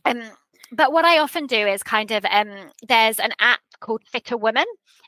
Um, 0.05 0.21
but 0.71 0.91
what 0.91 1.05
I 1.05 1.19
often 1.19 1.45
do 1.45 1.67
is 1.67 1.83
kind 1.83 2.12
of 2.12 2.25
um, 2.29 2.50
there's 2.88 3.19
an 3.19 3.31
app 3.39 3.62
called 3.79 4.01
Fitter 4.05 4.35
Women, 4.35 4.65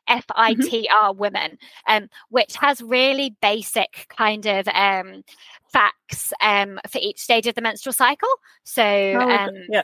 F 0.07 0.25
I 0.29 0.53
T 0.53 0.87
R 0.91 1.09
mm-hmm. 1.09 1.19
Women, 1.19 1.57
um, 1.87 2.07
which 2.29 2.55
has 2.57 2.81
really 2.81 3.35
basic 3.41 4.05
kind 4.09 4.45
of 4.45 4.67
um, 4.67 5.23
facts 5.71 6.33
um, 6.41 6.79
for 6.89 6.99
each 7.01 7.19
stage 7.19 7.47
of 7.47 7.55
the 7.55 7.61
menstrual 7.61 7.93
cycle. 7.93 8.29
So, 8.63 8.83
oh, 8.83 9.29
um, 9.29 9.51
yeah. 9.69 9.83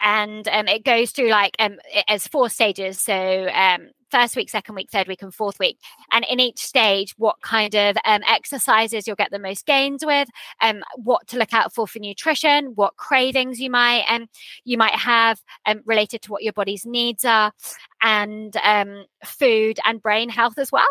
And 0.00 0.48
um, 0.48 0.66
it 0.66 0.84
goes 0.84 1.12
through 1.12 1.28
like 1.28 1.54
um, 1.60 1.78
as 2.08 2.26
four 2.26 2.48
stages. 2.48 2.98
So 2.98 3.48
um, 3.54 3.90
first 4.12 4.36
week, 4.36 4.50
second 4.50 4.74
week, 4.74 4.90
third 4.90 5.08
week, 5.08 5.22
and 5.22 5.34
fourth 5.34 5.58
week. 5.58 5.78
And 6.12 6.24
in 6.28 6.38
each 6.38 6.58
stage, 6.58 7.14
what 7.16 7.40
kind 7.40 7.74
of 7.74 7.96
um, 8.04 8.20
exercises 8.28 9.06
you'll 9.06 9.16
get 9.16 9.30
the 9.30 9.38
most 9.38 9.64
gains 9.64 10.04
with, 10.04 10.28
um, 10.60 10.82
what 10.96 11.26
to 11.28 11.38
look 11.38 11.54
out 11.54 11.72
for 11.72 11.88
for 11.88 11.98
nutrition, 11.98 12.72
what 12.74 12.96
cravings 12.96 13.58
you 13.58 13.70
might 13.70 14.04
um, 14.08 14.26
you 14.64 14.76
might 14.76 14.94
have 14.94 15.40
um, 15.66 15.80
related 15.86 16.20
to 16.22 16.30
what 16.30 16.42
your 16.42 16.52
body's 16.52 16.84
needs 16.84 17.24
are, 17.24 17.52
and 18.02 18.56
um, 18.62 19.04
food 19.24 19.78
and 19.84 20.02
brain 20.02 20.28
health 20.28 20.58
as 20.58 20.72
well. 20.72 20.84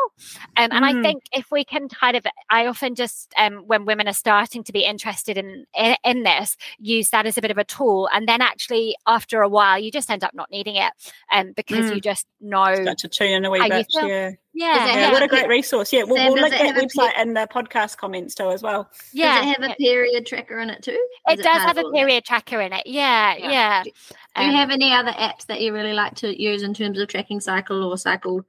Um, 0.57 0.69
and 0.71 0.85
mm. 0.85 0.99
I 0.99 1.01
think 1.01 1.23
if 1.33 1.51
we 1.51 1.63
can 1.63 1.89
kind 1.89 2.15
of, 2.15 2.25
I 2.49 2.67
often 2.67 2.95
just 2.95 3.33
um, 3.37 3.63
when 3.67 3.85
women 3.85 4.07
are 4.07 4.13
starting 4.13 4.63
to 4.63 4.71
be 4.71 4.85
interested 4.85 5.37
in, 5.37 5.65
in, 5.77 5.95
in 6.03 6.23
this, 6.23 6.55
use 6.79 7.09
that 7.09 7.25
as 7.25 7.37
a 7.37 7.41
bit 7.41 7.51
of 7.51 7.57
a 7.57 7.63
tool, 7.63 8.09
and 8.13 8.27
then 8.27 8.41
actually 8.41 8.95
after 9.05 9.41
a 9.41 9.49
while, 9.49 9.77
you 9.77 9.91
just 9.91 10.09
end 10.09 10.23
up 10.23 10.33
not 10.33 10.49
needing 10.51 10.75
it, 10.75 10.93
um, 11.31 11.53
because 11.55 11.91
mm. 11.91 11.95
you 11.95 12.01
just 12.01 12.25
know 12.39 12.73
Start 12.75 12.97
to 12.99 13.09
tune 13.09 13.31
in 13.31 13.45
a 13.45 13.51
wee 13.51 13.67
bit. 13.67 13.87
Yeah. 13.91 14.31
Yeah, 14.53 14.86
yeah 14.86 15.12
what 15.12 15.24
a 15.24 15.27
great 15.27 15.48
resource. 15.48 15.93
Yeah, 15.93 16.03
we'll, 16.03 16.34
we'll 16.34 16.41
link 16.41 16.51
that 16.51 16.75
website 16.75 17.20
in 17.22 17.34
the 17.34 17.48
podcast 17.51 17.98
comments 17.98 18.36
too 18.36 18.50
as 18.50 18.62
well. 18.62 18.89
Yeah. 19.13 19.39
Does 19.39 19.46
it 19.46 19.62
have 19.62 19.72
a 19.72 19.75
period 19.75 20.25
tracker 20.25 20.60
in 20.60 20.70
it 20.70 20.84
too? 20.84 20.91
It, 21.27 21.39
it 21.39 21.43
does 21.43 21.62
have 21.62 21.77
a 21.77 21.89
period 21.91 22.25
tracker 22.25 22.60
in 22.60 22.74
it. 22.74 22.86
Yeah, 22.86 23.36
yeah. 23.38 23.50
yeah. 23.50 23.84
Do, 23.84 23.91
do 23.91 24.41
um, 24.41 24.50
you 24.50 24.55
have 24.58 24.70
any 24.70 24.93
other 24.93 25.12
apps 25.12 25.46
that 25.46 25.62
you 25.62 25.74
really 25.74 25.93
like 25.93 26.15
to 26.15 26.41
use 26.41 26.63
in 26.63 26.74
terms 26.74 27.00
of 27.00 27.08
tracking 27.08 27.39
cycle 27.39 27.84
or 27.84 27.98
cycle 27.98 28.46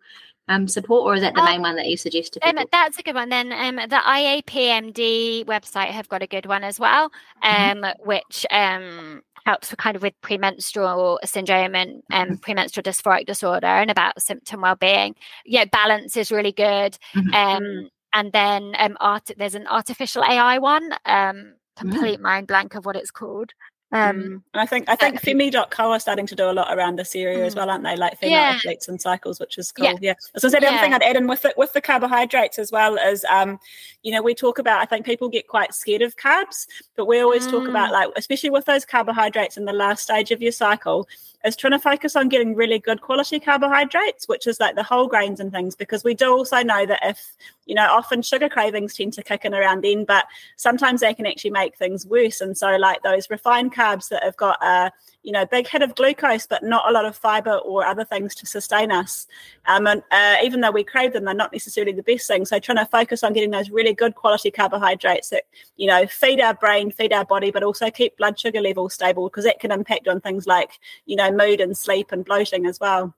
um, 0.48 0.66
support, 0.66 1.04
or 1.04 1.14
is 1.14 1.22
that 1.22 1.34
the 1.34 1.40
um, 1.40 1.46
main 1.46 1.62
one 1.62 1.76
that 1.76 1.86
you 1.86 1.96
suggest 1.96 2.34
to 2.34 2.40
people? 2.40 2.60
Um, 2.60 2.66
that's 2.72 2.98
a 2.98 3.02
good 3.02 3.14
one. 3.14 3.28
Then 3.28 3.52
um, 3.52 3.76
the 3.76 4.00
IAPMD 4.04 5.44
website 5.44 5.88
have 5.88 6.08
got 6.08 6.22
a 6.22 6.26
good 6.26 6.46
one 6.46 6.64
as 6.64 6.80
well, 6.80 7.10
mm-hmm. 7.42 7.84
um, 7.84 7.92
which 8.00 8.44
um, 8.50 9.22
helps 9.44 9.70
with 9.70 9.78
kind 9.78 9.96
of 9.96 10.02
with 10.02 10.14
premenstrual 10.20 11.18
syndrome 11.24 11.74
and 11.74 12.02
um, 12.12 12.28
mm-hmm. 12.28 12.34
premenstrual 12.36 12.82
dysphoric 12.82 13.26
disorder 13.26 13.66
and 13.66 13.90
about 13.90 14.20
symptom 14.20 14.60
well-being. 14.60 15.14
Yeah, 15.44 15.64
balance 15.64 16.16
is 16.16 16.30
really 16.30 16.52
good. 16.52 16.96
Mm-hmm. 17.14 17.34
Um, 17.34 17.88
and 18.14 18.32
then 18.32 18.74
um, 18.78 18.96
art, 19.00 19.30
there's 19.36 19.54
an 19.54 19.66
artificial 19.66 20.22
AI 20.22 20.58
one. 20.58 20.90
Um, 21.06 21.54
complete 21.76 22.18
mm. 22.18 22.22
mind 22.22 22.46
blank 22.46 22.74
of 22.74 22.84
what 22.84 22.96
it's 22.96 23.10
called. 23.10 23.52
Um, 23.92 24.16
mm. 24.16 24.24
and 24.24 24.42
I 24.54 24.64
think 24.64 24.88
I 24.88 24.96
think 24.96 25.16
uh, 25.16 25.20
Femi.co 25.20 25.90
are 25.90 26.00
starting 26.00 26.26
to 26.26 26.34
do 26.34 26.50
a 26.50 26.52
lot 26.52 26.74
around 26.74 26.98
this 26.98 27.14
area 27.14 27.40
mm. 27.40 27.46
as 27.46 27.54
well, 27.54 27.68
aren't 27.68 27.84
they? 27.84 27.94
Like 27.94 28.18
female 28.18 28.38
yeah. 28.38 28.54
athletes 28.56 28.88
and 28.88 29.00
cycles, 29.00 29.38
which 29.38 29.58
is 29.58 29.70
cool. 29.70 29.84
Yeah. 29.84 29.94
yeah. 30.00 30.14
So 30.38 30.48
I 30.48 30.50
said, 30.50 30.62
the 30.62 30.66
yeah. 30.66 30.72
other 30.72 30.78
thing 30.78 30.94
I'd 30.94 31.02
add 31.02 31.16
in 31.16 31.26
with 31.26 31.44
it 31.44 31.58
with 31.58 31.74
the 31.74 31.82
carbohydrates 31.82 32.58
as 32.58 32.72
well 32.72 32.96
is, 32.96 33.24
um, 33.24 33.60
you 34.02 34.10
know, 34.10 34.22
we 34.22 34.34
talk 34.34 34.58
about. 34.58 34.80
I 34.80 34.86
think 34.86 35.04
people 35.04 35.28
get 35.28 35.46
quite 35.46 35.74
scared 35.74 36.00
of 36.00 36.16
carbs, 36.16 36.66
but 36.96 37.06
we 37.06 37.20
always 37.20 37.46
mm. 37.46 37.50
talk 37.50 37.68
about 37.68 37.90
mm. 37.90 37.92
like, 37.92 38.08
especially 38.16 38.50
with 38.50 38.64
those 38.64 38.86
carbohydrates 38.86 39.58
in 39.58 39.66
the 39.66 39.74
last 39.74 40.04
stage 40.04 40.30
of 40.30 40.40
your 40.40 40.52
cycle, 40.52 41.06
is 41.44 41.56
trying 41.56 41.72
to 41.72 41.78
focus 41.78 42.14
on 42.16 42.28
getting 42.28 42.54
really 42.54 42.78
good 42.78 43.00
quality 43.00 43.40
carbohydrates, 43.40 44.28
which 44.28 44.46
is 44.46 44.60
like 44.60 44.76
the 44.76 44.82
whole 44.82 45.08
grains 45.08 45.40
and 45.40 45.50
things, 45.52 45.74
because 45.74 46.04
we 46.04 46.14
do 46.14 46.30
also 46.30 46.62
know 46.62 46.86
that 46.86 47.00
if, 47.02 47.34
you 47.66 47.74
know, 47.74 47.86
often 47.90 48.22
sugar 48.22 48.48
cravings 48.48 48.94
tend 48.94 49.12
to 49.14 49.22
kick 49.22 49.44
in 49.44 49.54
around 49.54 49.82
then, 49.82 50.04
but 50.04 50.26
sometimes 50.56 51.00
they 51.00 51.14
can 51.14 51.26
actually 51.26 51.50
make 51.50 51.76
things 51.76 52.06
worse. 52.06 52.40
And 52.40 52.56
so, 52.56 52.76
like 52.76 53.02
those 53.02 53.30
refined 53.30 53.74
carbs 53.74 54.08
that 54.08 54.22
have 54.22 54.36
got 54.36 54.62
a, 54.62 54.92
you 55.22 55.32
know, 55.32 55.46
big 55.46 55.68
hit 55.68 55.82
of 55.82 55.94
glucose, 55.94 56.46
but 56.46 56.64
not 56.64 56.88
a 56.88 56.92
lot 56.92 57.04
of 57.04 57.16
fiber 57.16 57.54
or 57.58 57.84
other 57.84 58.04
things 58.04 58.34
to 58.34 58.46
sustain 58.46 58.90
us. 58.90 59.26
Um, 59.66 59.86
and 59.86 60.02
uh, 60.10 60.36
even 60.42 60.60
though 60.60 60.70
we 60.70 60.84
crave 60.84 61.12
them, 61.12 61.24
they're 61.24 61.34
not 61.34 61.52
necessarily 61.52 61.92
the 61.92 62.02
best 62.02 62.26
thing. 62.26 62.44
So 62.44 62.58
trying 62.58 62.78
to 62.78 62.86
focus 62.86 63.22
on 63.22 63.32
getting 63.32 63.50
those 63.50 63.70
really 63.70 63.94
good 63.94 64.14
quality 64.14 64.50
carbohydrates 64.50 65.30
that, 65.30 65.44
you 65.76 65.86
know, 65.86 66.06
feed 66.06 66.40
our 66.40 66.54
brain, 66.54 66.90
feed 66.90 67.12
our 67.12 67.24
body, 67.24 67.50
but 67.50 67.62
also 67.62 67.90
keep 67.90 68.16
blood 68.16 68.38
sugar 68.38 68.60
levels 68.60 68.94
stable 68.94 69.28
because 69.28 69.44
that 69.44 69.60
can 69.60 69.70
impact 69.70 70.08
on 70.08 70.20
things 70.20 70.46
like, 70.46 70.72
you 71.06 71.16
know, 71.16 71.30
mood 71.30 71.60
and 71.60 71.76
sleep 71.76 72.10
and 72.10 72.24
bloating 72.24 72.66
as 72.66 72.80
well. 72.80 73.14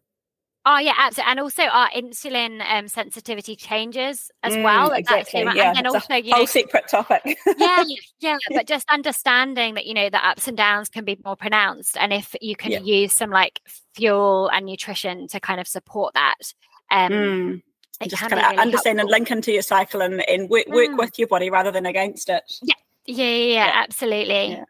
Oh 0.66 0.78
yeah, 0.78 0.94
absolutely, 0.96 1.30
and 1.30 1.40
also 1.40 1.62
our 1.64 1.90
insulin 1.90 2.62
um, 2.66 2.88
sensitivity 2.88 3.54
changes 3.54 4.30
as 4.42 4.54
mm, 4.54 4.64
well. 4.64 4.92
Exactly, 4.92 5.42
yeah. 5.42 5.50
And 5.50 5.76
then 5.76 5.86
it's 5.86 5.94
also, 5.94 6.14
a 6.14 6.22
whole 6.22 6.40
know, 6.40 6.46
separate 6.46 6.88
topic. 6.88 7.38
yeah, 7.58 7.84
yeah, 8.20 8.38
but 8.50 8.66
just 8.66 8.88
understanding 8.90 9.74
that 9.74 9.84
you 9.84 9.92
know 9.92 10.08
the 10.08 10.26
ups 10.26 10.48
and 10.48 10.56
downs 10.56 10.88
can 10.88 11.04
be 11.04 11.18
more 11.22 11.36
pronounced, 11.36 11.98
and 11.98 12.14
if 12.14 12.34
you 12.40 12.56
can 12.56 12.72
yeah. 12.72 12.80
use 12.80 13.12
some 13.12 13.28
like 13.28 13.60
fuel 13.94 14.48
and 14.48 14.64
nutrition 14.64 15.28
to 15.28 15.38
kind 15.38 15.60
of 15.60 15.68
support 15.68 16.14
that, 16.14 16.54
um, 16.90 17.12
mm. 17.12 17.62
just 18.08 18.22
kind 18.22 18.32
of 18.32 18.38
really 18.38 18.56
understand 18.56 18.98
helpful. 18.98 19.14
and 19.14 19.20
link 19.20 19.30
into 19.30 19.52
your 19.52 19.62
cycle 19.62 20.00
and, 20.00 20.26
and 20.30 20.48
work, 20.48 20.66
work 20.68 20.90
mm. 20.92 20.96
with 20.96 21.18
your 21.18 21.28
body 21.28 21.50
rather 21.50 21.72
than 21.72 21.84
against 21.84 22.30
it. 22.30 22.42
Yeah, 22.62 22.74
yeah, 23.04 23.26
yeah, 23.26 23.54
yeah. 23.54 23.70
absolutely. 23.74 24.48
Yeah. 24.48 24.64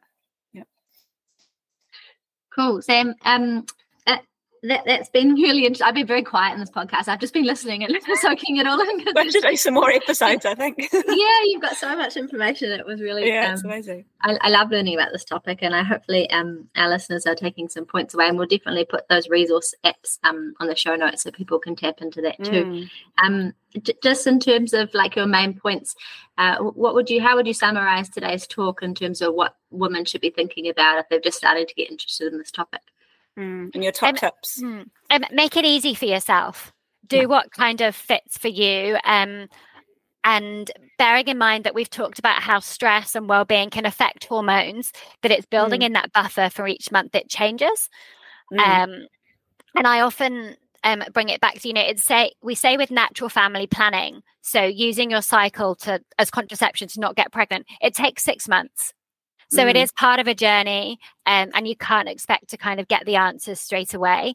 Cool, 2.55 2.83
Sam. 2.83 3.15
Um, 3.23 3.67
that, 4.69 4.89
has 4.89 5.09
been 5.11 5.35
really 5.35 5.67
interesting. 5.67 5.87
I've 5.87 5.95
been 5.95 6.07
very 6.07 6.23
quiet 6.23 6.55
in 6.55 6.61
this 6.61 6.71
podcast. 6.71 7.09
I've 7.09 7.21
just 7.21 7.35
been 7.35 7.45
listening 7.45 7.85
and 7.85 7.95
soaking 8.21 8.57
it 8.57 8.67
all 8.67 8.81
in. 8.81 9.05
We 9.15 9.31
should 9.31 9.43
do 9.43 9.57
some 9.57 9.75
more 9.75 9.91
episodes, 9.91 10.47
I 10.47 10.55
think. 10.55 10.79
yeah, 10.93 11.41
you've 11.45 11.61
got 11.61 11.77
so 11.77 11.95
much 11.97 12.17
information. 12.17 12.73
It 12.73 12.87
was 12.87 13.01
really 13.01 13.29
yeah, 13.29 13.49
um, 13.49 13.55
it's 13.55 13.65
amazing. 13.65 14.05
I, 14.23 14.39
I, 14.41 14.49
love 14.49 14.71
learning 14.71 14.95
about 14.95 15.13
this 15.13 15.25
topic, 15.25 15.59
and 15.61 15.75
I 15.75 15.83
hopefully 15.83 16.31
um, 16.31 16.69
our 16.77 16.89
listeners 16.89 17.27
are 17.27 17.35
taking 17.35 17.69
some 17.69 17.85
points 17.85 18.15
away. 18.15 18.27
And 18.27 18.39
we'll 18.39 18.47
definitely 18.47 18.87
put 18.87 19.07
those 19.09 19.29
resource 19.29 19.75
apps 19.85 20.19
um, 20.25 20.55
on 20.61 20.69
the 20.69 20.77
show 20.77 20.97
notes 20.97 21.23
so 21.23 21.31
people 21.31 21.59
can 21.59 21.77
tap 21.77 22.01
into 22.01 22.23
that 22.23 22.43
too. 22.43 22.65
Mm. 22.65 22.91
Um, 23.23 23.53
j- 23.83 23.99
just 24.03 24.27
in 24.27 24.41
terms 24.41 24.73
of 24.73 24.95
like 24.95 25.15
your 25.15 25.27
main 25.27 25.61
points, 25.61 25.95
uh, 26.39 26.57
what 26.59 26.95
would 26.95 27.11
you? 27.11 27.21
How 27.21 27.37
would 27.37 27.47
you 27.47 27.55
summarize 27.55 28.09
today's 28.09 28.47
talk 28.47 28.83
in 28.83 28.95
terms 28.95 29.21
of 29.21 29.35
what 29.35 29.57
women 29.71 30.07
should 30.07 30.23
be 30.23 30.31
thinking 30.31 30.69
about 30.69 30.99
if 30.99 31.09
they've 31.11 31.23
just 31.23 31.39
started 31.39 31.69
to 31.69 31.75
get 31.75 31.91
interested 31.91 32.33
in 32.33 32.39
this 32.39 32.51
topic? 32.51 32.81
Mm. 33.39 33.75
And 33.75 33.83
your 33.83 33.93
top 33.93 34.11
um, 34.11 34.15
tips. 34.17 34.63
Mm, 34.63 34.87
um, 35.11 35.25
make 35.33 35.57
it 35.57 35.65
easy 35.65 35.95
for 35.95 36.05
yourself. 36.05 36.73
Do 37.07 37.19
yeah. 37.19 37.25
what 37.25 37.51
kind 37.51 37.81
of 37.81 37.95
fits 37.95 38.39
for 38.39 38.49
you. 38.49 38.97
Um, 39.05 39.49
and 40.23 40.71
bearing 40.97 41.29
in 41.29 41.37
mind 41.37 41.65
that 41.65 41.75
we've 41.75 41.91
talked 41.91 42.19
about 42.19 42.41
how 42.41 42.61
stress 42.61 43.15
and 43.15 43.29
well-being 43.29 43.69
can 43.69 43.85
affect 43.85 44.25
hormones, 44.25 44.91
that 45.23 45.31
it's 45.31 45.47
building 45.47 45.81
mm. 45.81 45.87
in 45.87 45.93
that 45.93 46.13
buffer 46.13 46.49
for 46.49 46.67
each 46.67 46.91
month 46.91 47.15
it 47.15 47.29
changes. 47.29 47.91
Mm. 48.53 48.59
Um, 48.61 49.07
and 49.75 49.87
I 49.87 50.01
often 50.01 50.57
um, 50.85 51.03
bring 51.13 51.29
it 51.31 51.41
back 51.41 51.61
to 51.61 51.69
you 51.69 51.75
know 51.75 51.81
it's 51.81 52.05
say 52.05 52.33
we 52.43 52.55
say 52.55 52.77
with 52.77 52.91
natural 52.91 53.31
family 53.31 53.67
planning 53.67 54.23
so 54.43 54.63
using 54.63 55.11
your 55.11 55.23
cycle 55.23 55.75
to 55.77 56.01
as 56.19 56.31
contraception 56.31 56.89
to 56.89 57.01
not 57.01 57.17
get 57.17 57.33
pregnant 57.33 57.67
it 57.81 57.95
takes 57.95 58.23
six 58.23 58.47
months 58.47 58.93
so 59.51 59.65
mm. 59.65 59.71
it 59.71 59.77
is 59.77 59.93
part 59.93 60.21
of 60.21 60.27
a 60.27 60.35
journey, 60.35 60.99
um, 61.27 61.51
and 61.55 61.69
you 61.69 61.77
can't 61.77 62.09
expect 62.09 62.49
to 62.51 62.57
kind 62.57 62.81
of 62.81 62.89
get 62.89 63.05
the 63.05 63.17
answers 63.17 63.61
straight 63.61 63.95
away. 63.95 64.35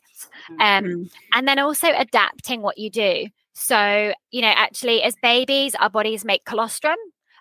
Um, 0.59 0.83
mm. 0.85 1.11
And 1.33 1.47
then 1.47 1.59
also 1.59 1.87
adapting 1.95 2.61
what 2.61 2.77
you 2.77 2.89
do. 2.89 3.27
So, 3.53 4.13
you 4.31 4.41
know, 4.41 4.53
actually, 4.55 5.03
as 5.03 5.15
babies, 5.21 5.75
our 5.75 5.89
bodies 5.89 6.23
make 6.23 6.45
colostrum, 6.45 6.97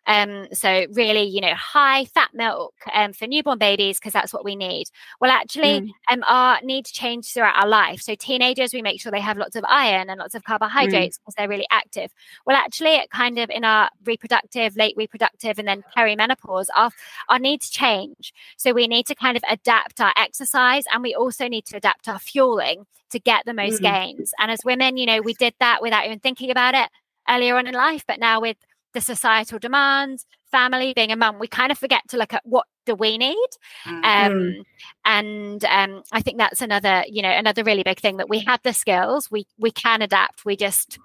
um, 0.08 0.48
so 0.54 0.86
really, 0.92 1.24
you 1.24 1.42
know, 1.42 1.54
high 1.54 2.06
fat 2.06 2.30
milk 2.32 2.74
um, 2.94 3.12
for 3.12 3.26
newborn 3.26 3.58
babies 3.58 3.98
because 3.98 4.14
that's 4.14 4.32
what 4.32 4.42
we 4.42 4.56
need. 4.56 4.88
Well, 5.20 5.30
actually, 5.30 5.82
mm. 5.82 5.90
um, 6.10 6.24
our 6.26 6.58
needs 6.62 6.90
change 6.90 7.32
throughout 7.32 7.56
our 7.56 7.68
life. 7.68 8.00
So 8.00 8.14
teenagers, 8.14 8.72
we 8.72 8.80
make 8.80 9.02
sure 9.02 9.12
they 9.12 9.20
have 9.20 9.36
lots 9.36 9.54
of 9.54 9.64
iron 9.68 10.08
and 10.08 10.18
lots 10.18 10.34
of 10.34 10.42
mm. 10.42 10.46
carbohydrates 10.46 11.18
because 11.18 11.34
mm. 11.34 11.36
they're 11.36 11.48
really 11.48 11.66
active. 11.70 12.10
Well, 12.46 12.56
actually, 12.56 12.94
it 12.94 13.10
kind 13.10 13.38
of 13.38 13.50
in 13.50 13.64
our 13.64 13.90
reproductive, 14.06 14.76
late 14.76 14.94
reproductive, 14.96 15.58
and 15.58 15.68
then 15.68 15.84
perimenopause, 15.94 16.66
our 16.74 16.90
our 17.28 17.38
needs 17.38 17.68
change. 17.68 18.32
So 18.56 18.72
we 18.72 18.88
need 18.88 19.06
to 19.08 19.14
kind 19.14 19.36
of 19.36 19.44
adapt 19.48 20.00
our 20.00 20.14
exercise, 20.16 20.84
and 20.90 21.02
we 21.02 21.14
also 21.14 21.48
need 21.48 21.66
to 21.66 21.76
adapt 21.76 22.08
our 22.08 22.18
fueling 22.18 22.86
to 23.10 23.20
get 23.20 23.44
the 23.44 23.52
most 23.52 23.82
mm. 23.82 23.92
gains. 23.92 24.32
And 24.38 24.50
as 24.50 24.60
women, 24.64 24.96
you 24.96 25.04
know, 25.04 25.20
we 25.20 25.34
did 25.34 25.52
that 25.60 25.82
without 25.82 26.06
even 26.06 26.18
thinking 26.18 26.50
about 26.50 26.74
it 26.74 26.88
earlier 27.28 27.56
on 27.56 27.66
in 27.66 27.74
life, 27.74 28.04
but 28.08 28.18
now 28.18 28.40
with 28.40 28.56
the 28.98 29.04
societal 29.04 29.58
demands, 29.58 30.26
family, 30.50 30.92
being 30.92 31.12
a 31.12 31.16
mum, 31.16 31.38
we 31.38 31.46
kind 31.46 31.70
of 31.70 31.78
forget 31.78 32.02
to 32.08 32.16
look 32.16 32.32
at 32.32 32.42
what 32.44 32.66
do 32.84 32.94
we 32.94 33.16
need. 33.16 33.48
Mm-hmm. 33.86 34.04
Um, 34.04 34.62
and 35.04 35.64
um, 35.64 36.02
I 36.10 36.20
think 36.20 36.38
that's 36.38 36.62
another, 36.62 37.04
you 37.08 37.22
know, 37.22 37.30
another 37.30 37.62
really 37.62 37.82
big 37.82 38.00
thing 38.00 38.16
that 38.16 38.28
we 38.28 38.40
have 38.40 38.60
the 38.62 38.72
skills, 38.72 39.30
we 39.30 39.46
we 39.58 39.70
can 39.70 40.02
adapt. 40.02 40.44
We 40.44 40.56
just 40.56 40.98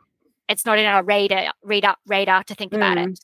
it's 0.49 0.65
not 0.65 0.79
in 0.79 0.85
our 0.85 1.03
radar 1.03 1.53
radar 1.61 1.95
radar 2.07 2.43
to 2.45 2.55
think 2.55 2.71
mm. 2.71 2.77
about 2.77 2.97
it. 2.97 3.09
Mm. 3.09 3.17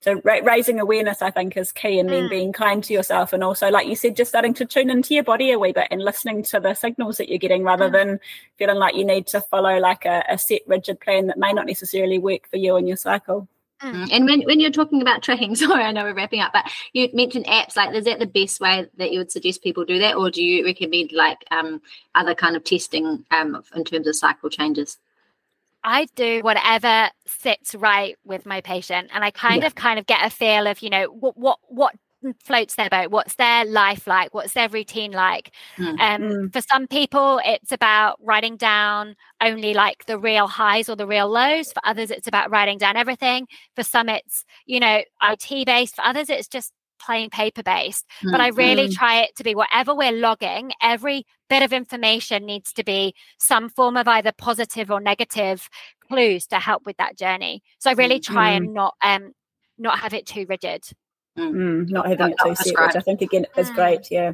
So 0.00 0.20
ra- 0.24 0.40
raising 0.42 0.80
awareness, 0.80 1.22
I 1.22 1.30
think, 1.30 1.56
is 1.56 1.70
key, 1.70 2.00
and 2.00 2.10
then 2.10 2.24
mm. 2.24 2.30
being 2.30 2.52
kind 2.52 2.82
to 2.82 2.92
yourself, 2.92 3.32
and 3.32 3.44
also, 3.44 3.70
like 3.70 3.86
you 3.86 3.94
said, 3.94 4.16
just 4.16 4.32
starting 4.32 4.52
to 4.54 4.66
tune 4.66 4.90
into 4.90 5.14
your 5.14 5.22
body 5.22 5.52
a 5.52 5.58
wee 5.60 5.72
bit 5.72 5.86
and 5.92 6.02
listening 6.02 6.42
to 6.44 6.58
the 6.58 6.74
signals 6.74 7.18
that 7.18 7.28
you're 7.28 7.38
getting, 7.38 7.62
rather 7.62 7.88
mm. 7.88 7.92
than 7.92 8.20
feeling 8.56 8.76
like 8.76 8.96
you 8.96 9.04
need 9.04 9.28
to 9.28 9.40
follow 9.40 9.78
like 9.78 10.04
a, 10.04 10.24
a 10.28 10.38
set 10.38 10.62
rigid 10.66 10.98
plan 11.00 11.28
that 11.28 11.38
may 11.38 11.52
not 11.52 11.66
necessarily 11.66 12.18
work 12.18 12.48
for 12.50 12.56
you 12.56 12.74
and 12.76 12.88
your 12.88 12.96
cycle. 12.96 13.46
Mm. 13.82 14.08
And 14.12 14.24
when, 14.26 14.42
when 14.42 14.60
you're 14.60 14.70
talking 14.70 15.02
about 15.02 15.22
tracking, 15.22 15.54
sorry, 15.56 15.82
I 15.82 15.92
know 15.92 16.04
we're 16.04 16.14
wrapping 16.14 16.40
up, 16.40 16.52
but 16.52 16.70
you 16.92 17.08
mentioned 17.12 17.46
apps. 17.46 17.76
Like, 17.76 17.94
is 17.94 18.04
that 18.04 18.18
the 18.18 18.26
best 18.26 18.60
way 18.60 18.86
that 18.96 19.12
you 19.12 19.18
would 19.18 19.32
suggest 19.32 19.62
people 19.62 19.84
do 19.84 19.98
that, 19.98 20.16
or 20.16 20.30
do 20.30 20.42
you 20.42 20.64
recommend 20.64 21.12
like 21.12 21.44
um, 21.50 21.82
other 22.14 22.34
kind 22.34 22.56
of 22.56 22.64
testing 22.64 23.24
um, 23.30 23.62
in 23.74 23.84
terms 23.84 24.06
of 24.06 24.16
cycle 24.16 24.50
changes? 24.50 24.98
I 25.84 26.06
do 26.14 26.42
whatever 26.42 27.10
sits 27.26 27.74
right 27.74 28.16
with 28.24 28.46
my 28.46 28.60
patient, 28.60 29.10
and 29.12 29.24
I 29.24 29.30
kind 29.30 29.62
yeah. 29.62 29.66
of 29.66 29.74
kind 29.74 29.98
of 29.98 30.06
get 30.06 30.24
a 30.24 30.30
feel 30.30 30.66
of 30.66 30.80
you 30.80 30.90
know 30.90 31.06
what 31.06 31.36
what 31.36 31.58
what 31.68 31.94
floats 32.42 32.76
their 32.76 32.88
boat 32.88 33.10
what's 33.10 33.34
their 33.36 33.64
life 33.64 34.06
like 34.06 34.32
what's 34.34 34.54
their 34.54 34.68
routine 34.68 35.12
like 35.12 35.52
mm. 35.76 35.98
um 36.00 36.22
mm. 36.22 36.52
for 36.52 36.60
some 36.60 36.86
people 36.86 37.40
it's 37.44 37.72
about 37.72 38.18
writing 38.22 38.56
down 38.56 39.14
only 39.40 39.74
like 39.74 40.04
the 40.06 40.18
real 40.18 40.46
highs 40.46 40.88
or 40.88 40.96
the 40.96 41.06
real 41.06 41.28
lows 41.28 41.72
for 41.72 41.80
others 41.84 42.10
it's 42.10 42.26
about 42.26 42.50
writing 42.50 42.78
down 42.78 42.96
everything 42.96 43.46
for 43.74 43.82
some 43.82 44.08
it's 44.08 44.44
you 44.66 44.80
know 44.80 45.02
it 45.22 45.66
based 45.66 45.96
for 45.96 46.02
others 46.02 46.30
it's 46.30 46.48
just 46.48 46.72
plain 47.04 47.30
paper 47.30 47.62
based, 47.62 48.06
mm-hmm. 48.18 48.30
but 48.30 48.40
I 48.40 48.48
really 48.48 48.88
mm. 48.88 48.94
try 48.94 49.22
it 49.22 49.34
to 49.36 49.44
be 49.44 49.54
whatever 49.54 49.94
we're 49.94 50.12
logging, 50.12 50.72
every 50.80 51.24
bit 51.50 51.62
of 51.62 51.72
information 51.72 52.46
needs 52.46 52.72
to 52.74 52.84
be 52.84 53.14
some 53.38 53.68
form 53.68 53.96
of 53.96 54.08
either 54.08 54.32
positive 54.36 54.90
or 54.90 55.00
negative 55.00 55.68
clues 56.08 56.46
to 56.46 56.58
help 56.58 56.86
with 56.86 56.96
that 56.98 57.18
journey. 57.18 57.62
So 57.78 57.90
I 57.90 57.94
really 57.94 58.20
try 58.20 58.52
mm-hmm. 58.52 58.64
and 58.64 58.74
not 58.74 58.94
um 59.02 59.32
not 59.78 59.98
have 59.98 60.14
it 60.14 60.26
too 60.26 60.46
rigid. 60.48 60.84
Mm, 61.38 61.88
not 61.88 62.08
having 62.08 62.30
it 62.30 62.36
too 62.44 62.54
set, 62.54 62.78
which 62.78 62.96
I 62.96 63.00
think 63.00 63.22
again 63.22 63.46
is 63.56 63.70
mm. 63.70 63.74
great. 63.74 64.10
Yeah. 64.10 64.32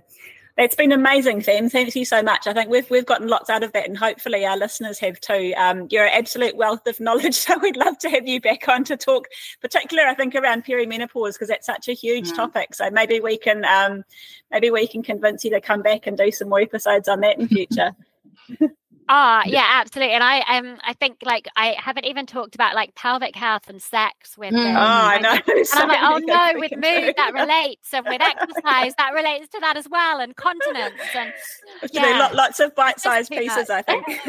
It's 0.59 0.75
been 0.75 0.91
amazing, 0.91 1.43
Fem. 1.43 1.71
Thank 1.71 1.95
you 1.95 2.05
so 2.05 2.21
much. 2.21 2.49
I 2.49 2.53
think 2.53 2.69
we've 2.69 2.91
we've 2.91 3.07
gotten 3.07 3.29
lots 3.29 3.49
out 3.49 3.63
of 3.63 3.73
that, 3.75 3.87
and 3.87 3.97
hopefully 3.97 4.45
our 4.45 4.57
listeners 4.57 4.99
have 4.99 5.21
too. 5.21 5.55
Um, 5.57 5.87
you're 5.89 6.07
an 6.07 6.13
absolute 6.13 6.57
wealth 6.57 6.85
of 6.89 6.99
knowledge, 6.99 7.35
so 7.37 7.57
we'd 7.59 7.77
love 7.77 7.97
to 7.99 8.11
have 8.11 8.27
you 8.27 8.41
back 8.41 8.69
on 8.69 8.83
to 8.85 8.97
talk, 8.97 9.29
particularly 9.61 10.11
I 10.11 10.15
think 10.15 10.35
around 10.35 10.65
perimenopause 10.65 11.35
because 11.35 11.47
that's 11.47 11.67
such 11.67 11.87
a 11.87 11.93
huge 11.93 12.33
mm. 12.33 12.37
topic. 12.37 12.75
So 12.75 12.91
maybe 12.91 13.21
we 13.21 13.39
can 13.39 13.65
um, 13.65 14.03
maybe 14.51 14.73
we 14.73 14.89
can 14.89 15.05
convince 15.05 15.45
you 15.45 15.51
to 15.51 15.61
come 15.61 15.83
back 15.83 16.09
and 16.09 16.19
do 16.19 16.33
some 16.33 16.49
more 16.49 16.61
episodes 16.61 17.07
on 17.07 17.21
that 17.21 17.39
in 17.39 17.47
future. 17.49 17.93
Ah, 19.09 19.43
yeah, 19.47 19.67
absolutely. 19.67 20.15
And 20.15 20.23
I 20.23 20.41
um 20.41 20.79
I 20.85 20.93
think 20.93 21.19
like 21.23 21.49
I 21.57 21.75
haven't 21.79 22.05
even 22.05 22.27
talked 22.27 22.55
about 22.55 22.75
like 22.75 22.95
pelvic 22.95 23.35
health 23.35 23.69
and 23.69 23.81
sex 23.81 24.37
with 24.37 24.53
mm. 24.53 24.75
Oh, 24.75 24.79
I 24.79 25.19
know. 25.19 25.39
And 25.57 25.67
so 25.67 25.81
I'm 25.81 25.89
like, 25.89 26.03
oh 26.03 26.19
no, 26.19 26.61
with 26.61 26.73
mood 26.73 27.15
that 27.17 27.33
relates 27.35 27.95
and 27.95 28.07
with 28.07 28.21
exercise 28.21 28.95
that 28.99 29.15
relates 29.15 29.49
to 29.49 29.61
that 29.61 29.77
as 29.77 29.89
well 29.89 30.21
and 30.21 30.37
continence 30.37 31.01
and 31.15 31.33
yeah. 31.93 32.29
lots 32.35 32.61
of 32.61 32.75
bite-sized 32.75 33.31
pieces, 33.31 33.71
I 33.71 33.83
think. 33.83 34.07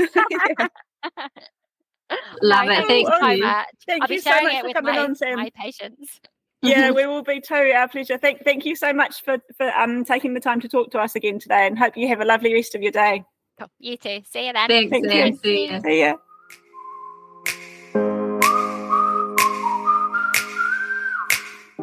Love 2.41 2.69
it. 2.69 2.87
Thank 2.87 3.07
you. 3.07 3.13
So 3.19 3.37
much. 3.37 3.67
Thank 3.85 4.03
I'll 4.03 4.11
you 4.11 4.21
so 4.21 4.41
much 4.41 4.61
for 4.61 4.73
coming 4.73 4.95
my, 4.95 4.99
on, 4.99 5.15
Sam. 5.15 5.35
My 5.35 5.51
patients. 5.55 6.19
yeah, 6.61 6.91
we 6.91 7.05
will 7.05 7.23
be 7.23 7.41
too. 7.41 7.73
Our 7.75 7.87
pleasure. 7.87 8.17
Thank, 8.17 8.43
thank 8.43 8.65
you 8.65 8.75
so 8.75 8.93
much 8.93 9.23
for 9.23 9.37
for 9.57 9.69
um 9.71 10.03
taking 10.05 10.33
the 10.33 10.39
time 10.39 10.59
to 10.61 10.67
talk 10.67 10.89
to 10.91 10.99
us 10.99 11.15
again 11.15 11.37
today, 11.37 11.67
and 11.67 11.77
hope 11.77 11.97
you 11.97 12.07
have 12.07 12.21
a 12.21 12.25
lovely 12.25 12.53
rest 12.53 12.73
of 12.73 12.81
your 12.81 12.91
day. 12.91 13.23
Cool. 13.60 13.69
You 13.80 13.98
too. 13.98 14.22
See 14.32 14.48
you 14.48 14.54
then. 14.54 14.67
Thanks, 14.67 14.91
Thank 14.91 15.06
you. 15.06 15.39
See 15.43 15.69
you. 15.69 15.82
See 15.82 16.00
ya. 16.00 16.15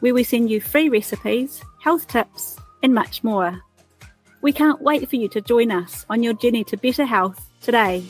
where 0.00 0.14
we 0.14 0.24
send 0.24 0.50
you 0.50 0.60
free 0.60 0.88
recipes, 0.88 1.62
health 1.80 2.08
tips, 2.08 2.58
and 2.82 2.94
much 2.94 3.22
more. 3.22 3.60
We 4.42 4.52
can't 4.52 4.82
wait 4.82 5.08
for 5.08 5.16
you 5.16 5.28
to 5.28 5.40
join 5.40 5.70
us 5.70 6.04
on 6.10 6.22
your 6.22 6.34
journey 6.34 6.64
to 6.64 6.76
better 6.76 7.04
health 7.04 7.50
today. 7.62 8.04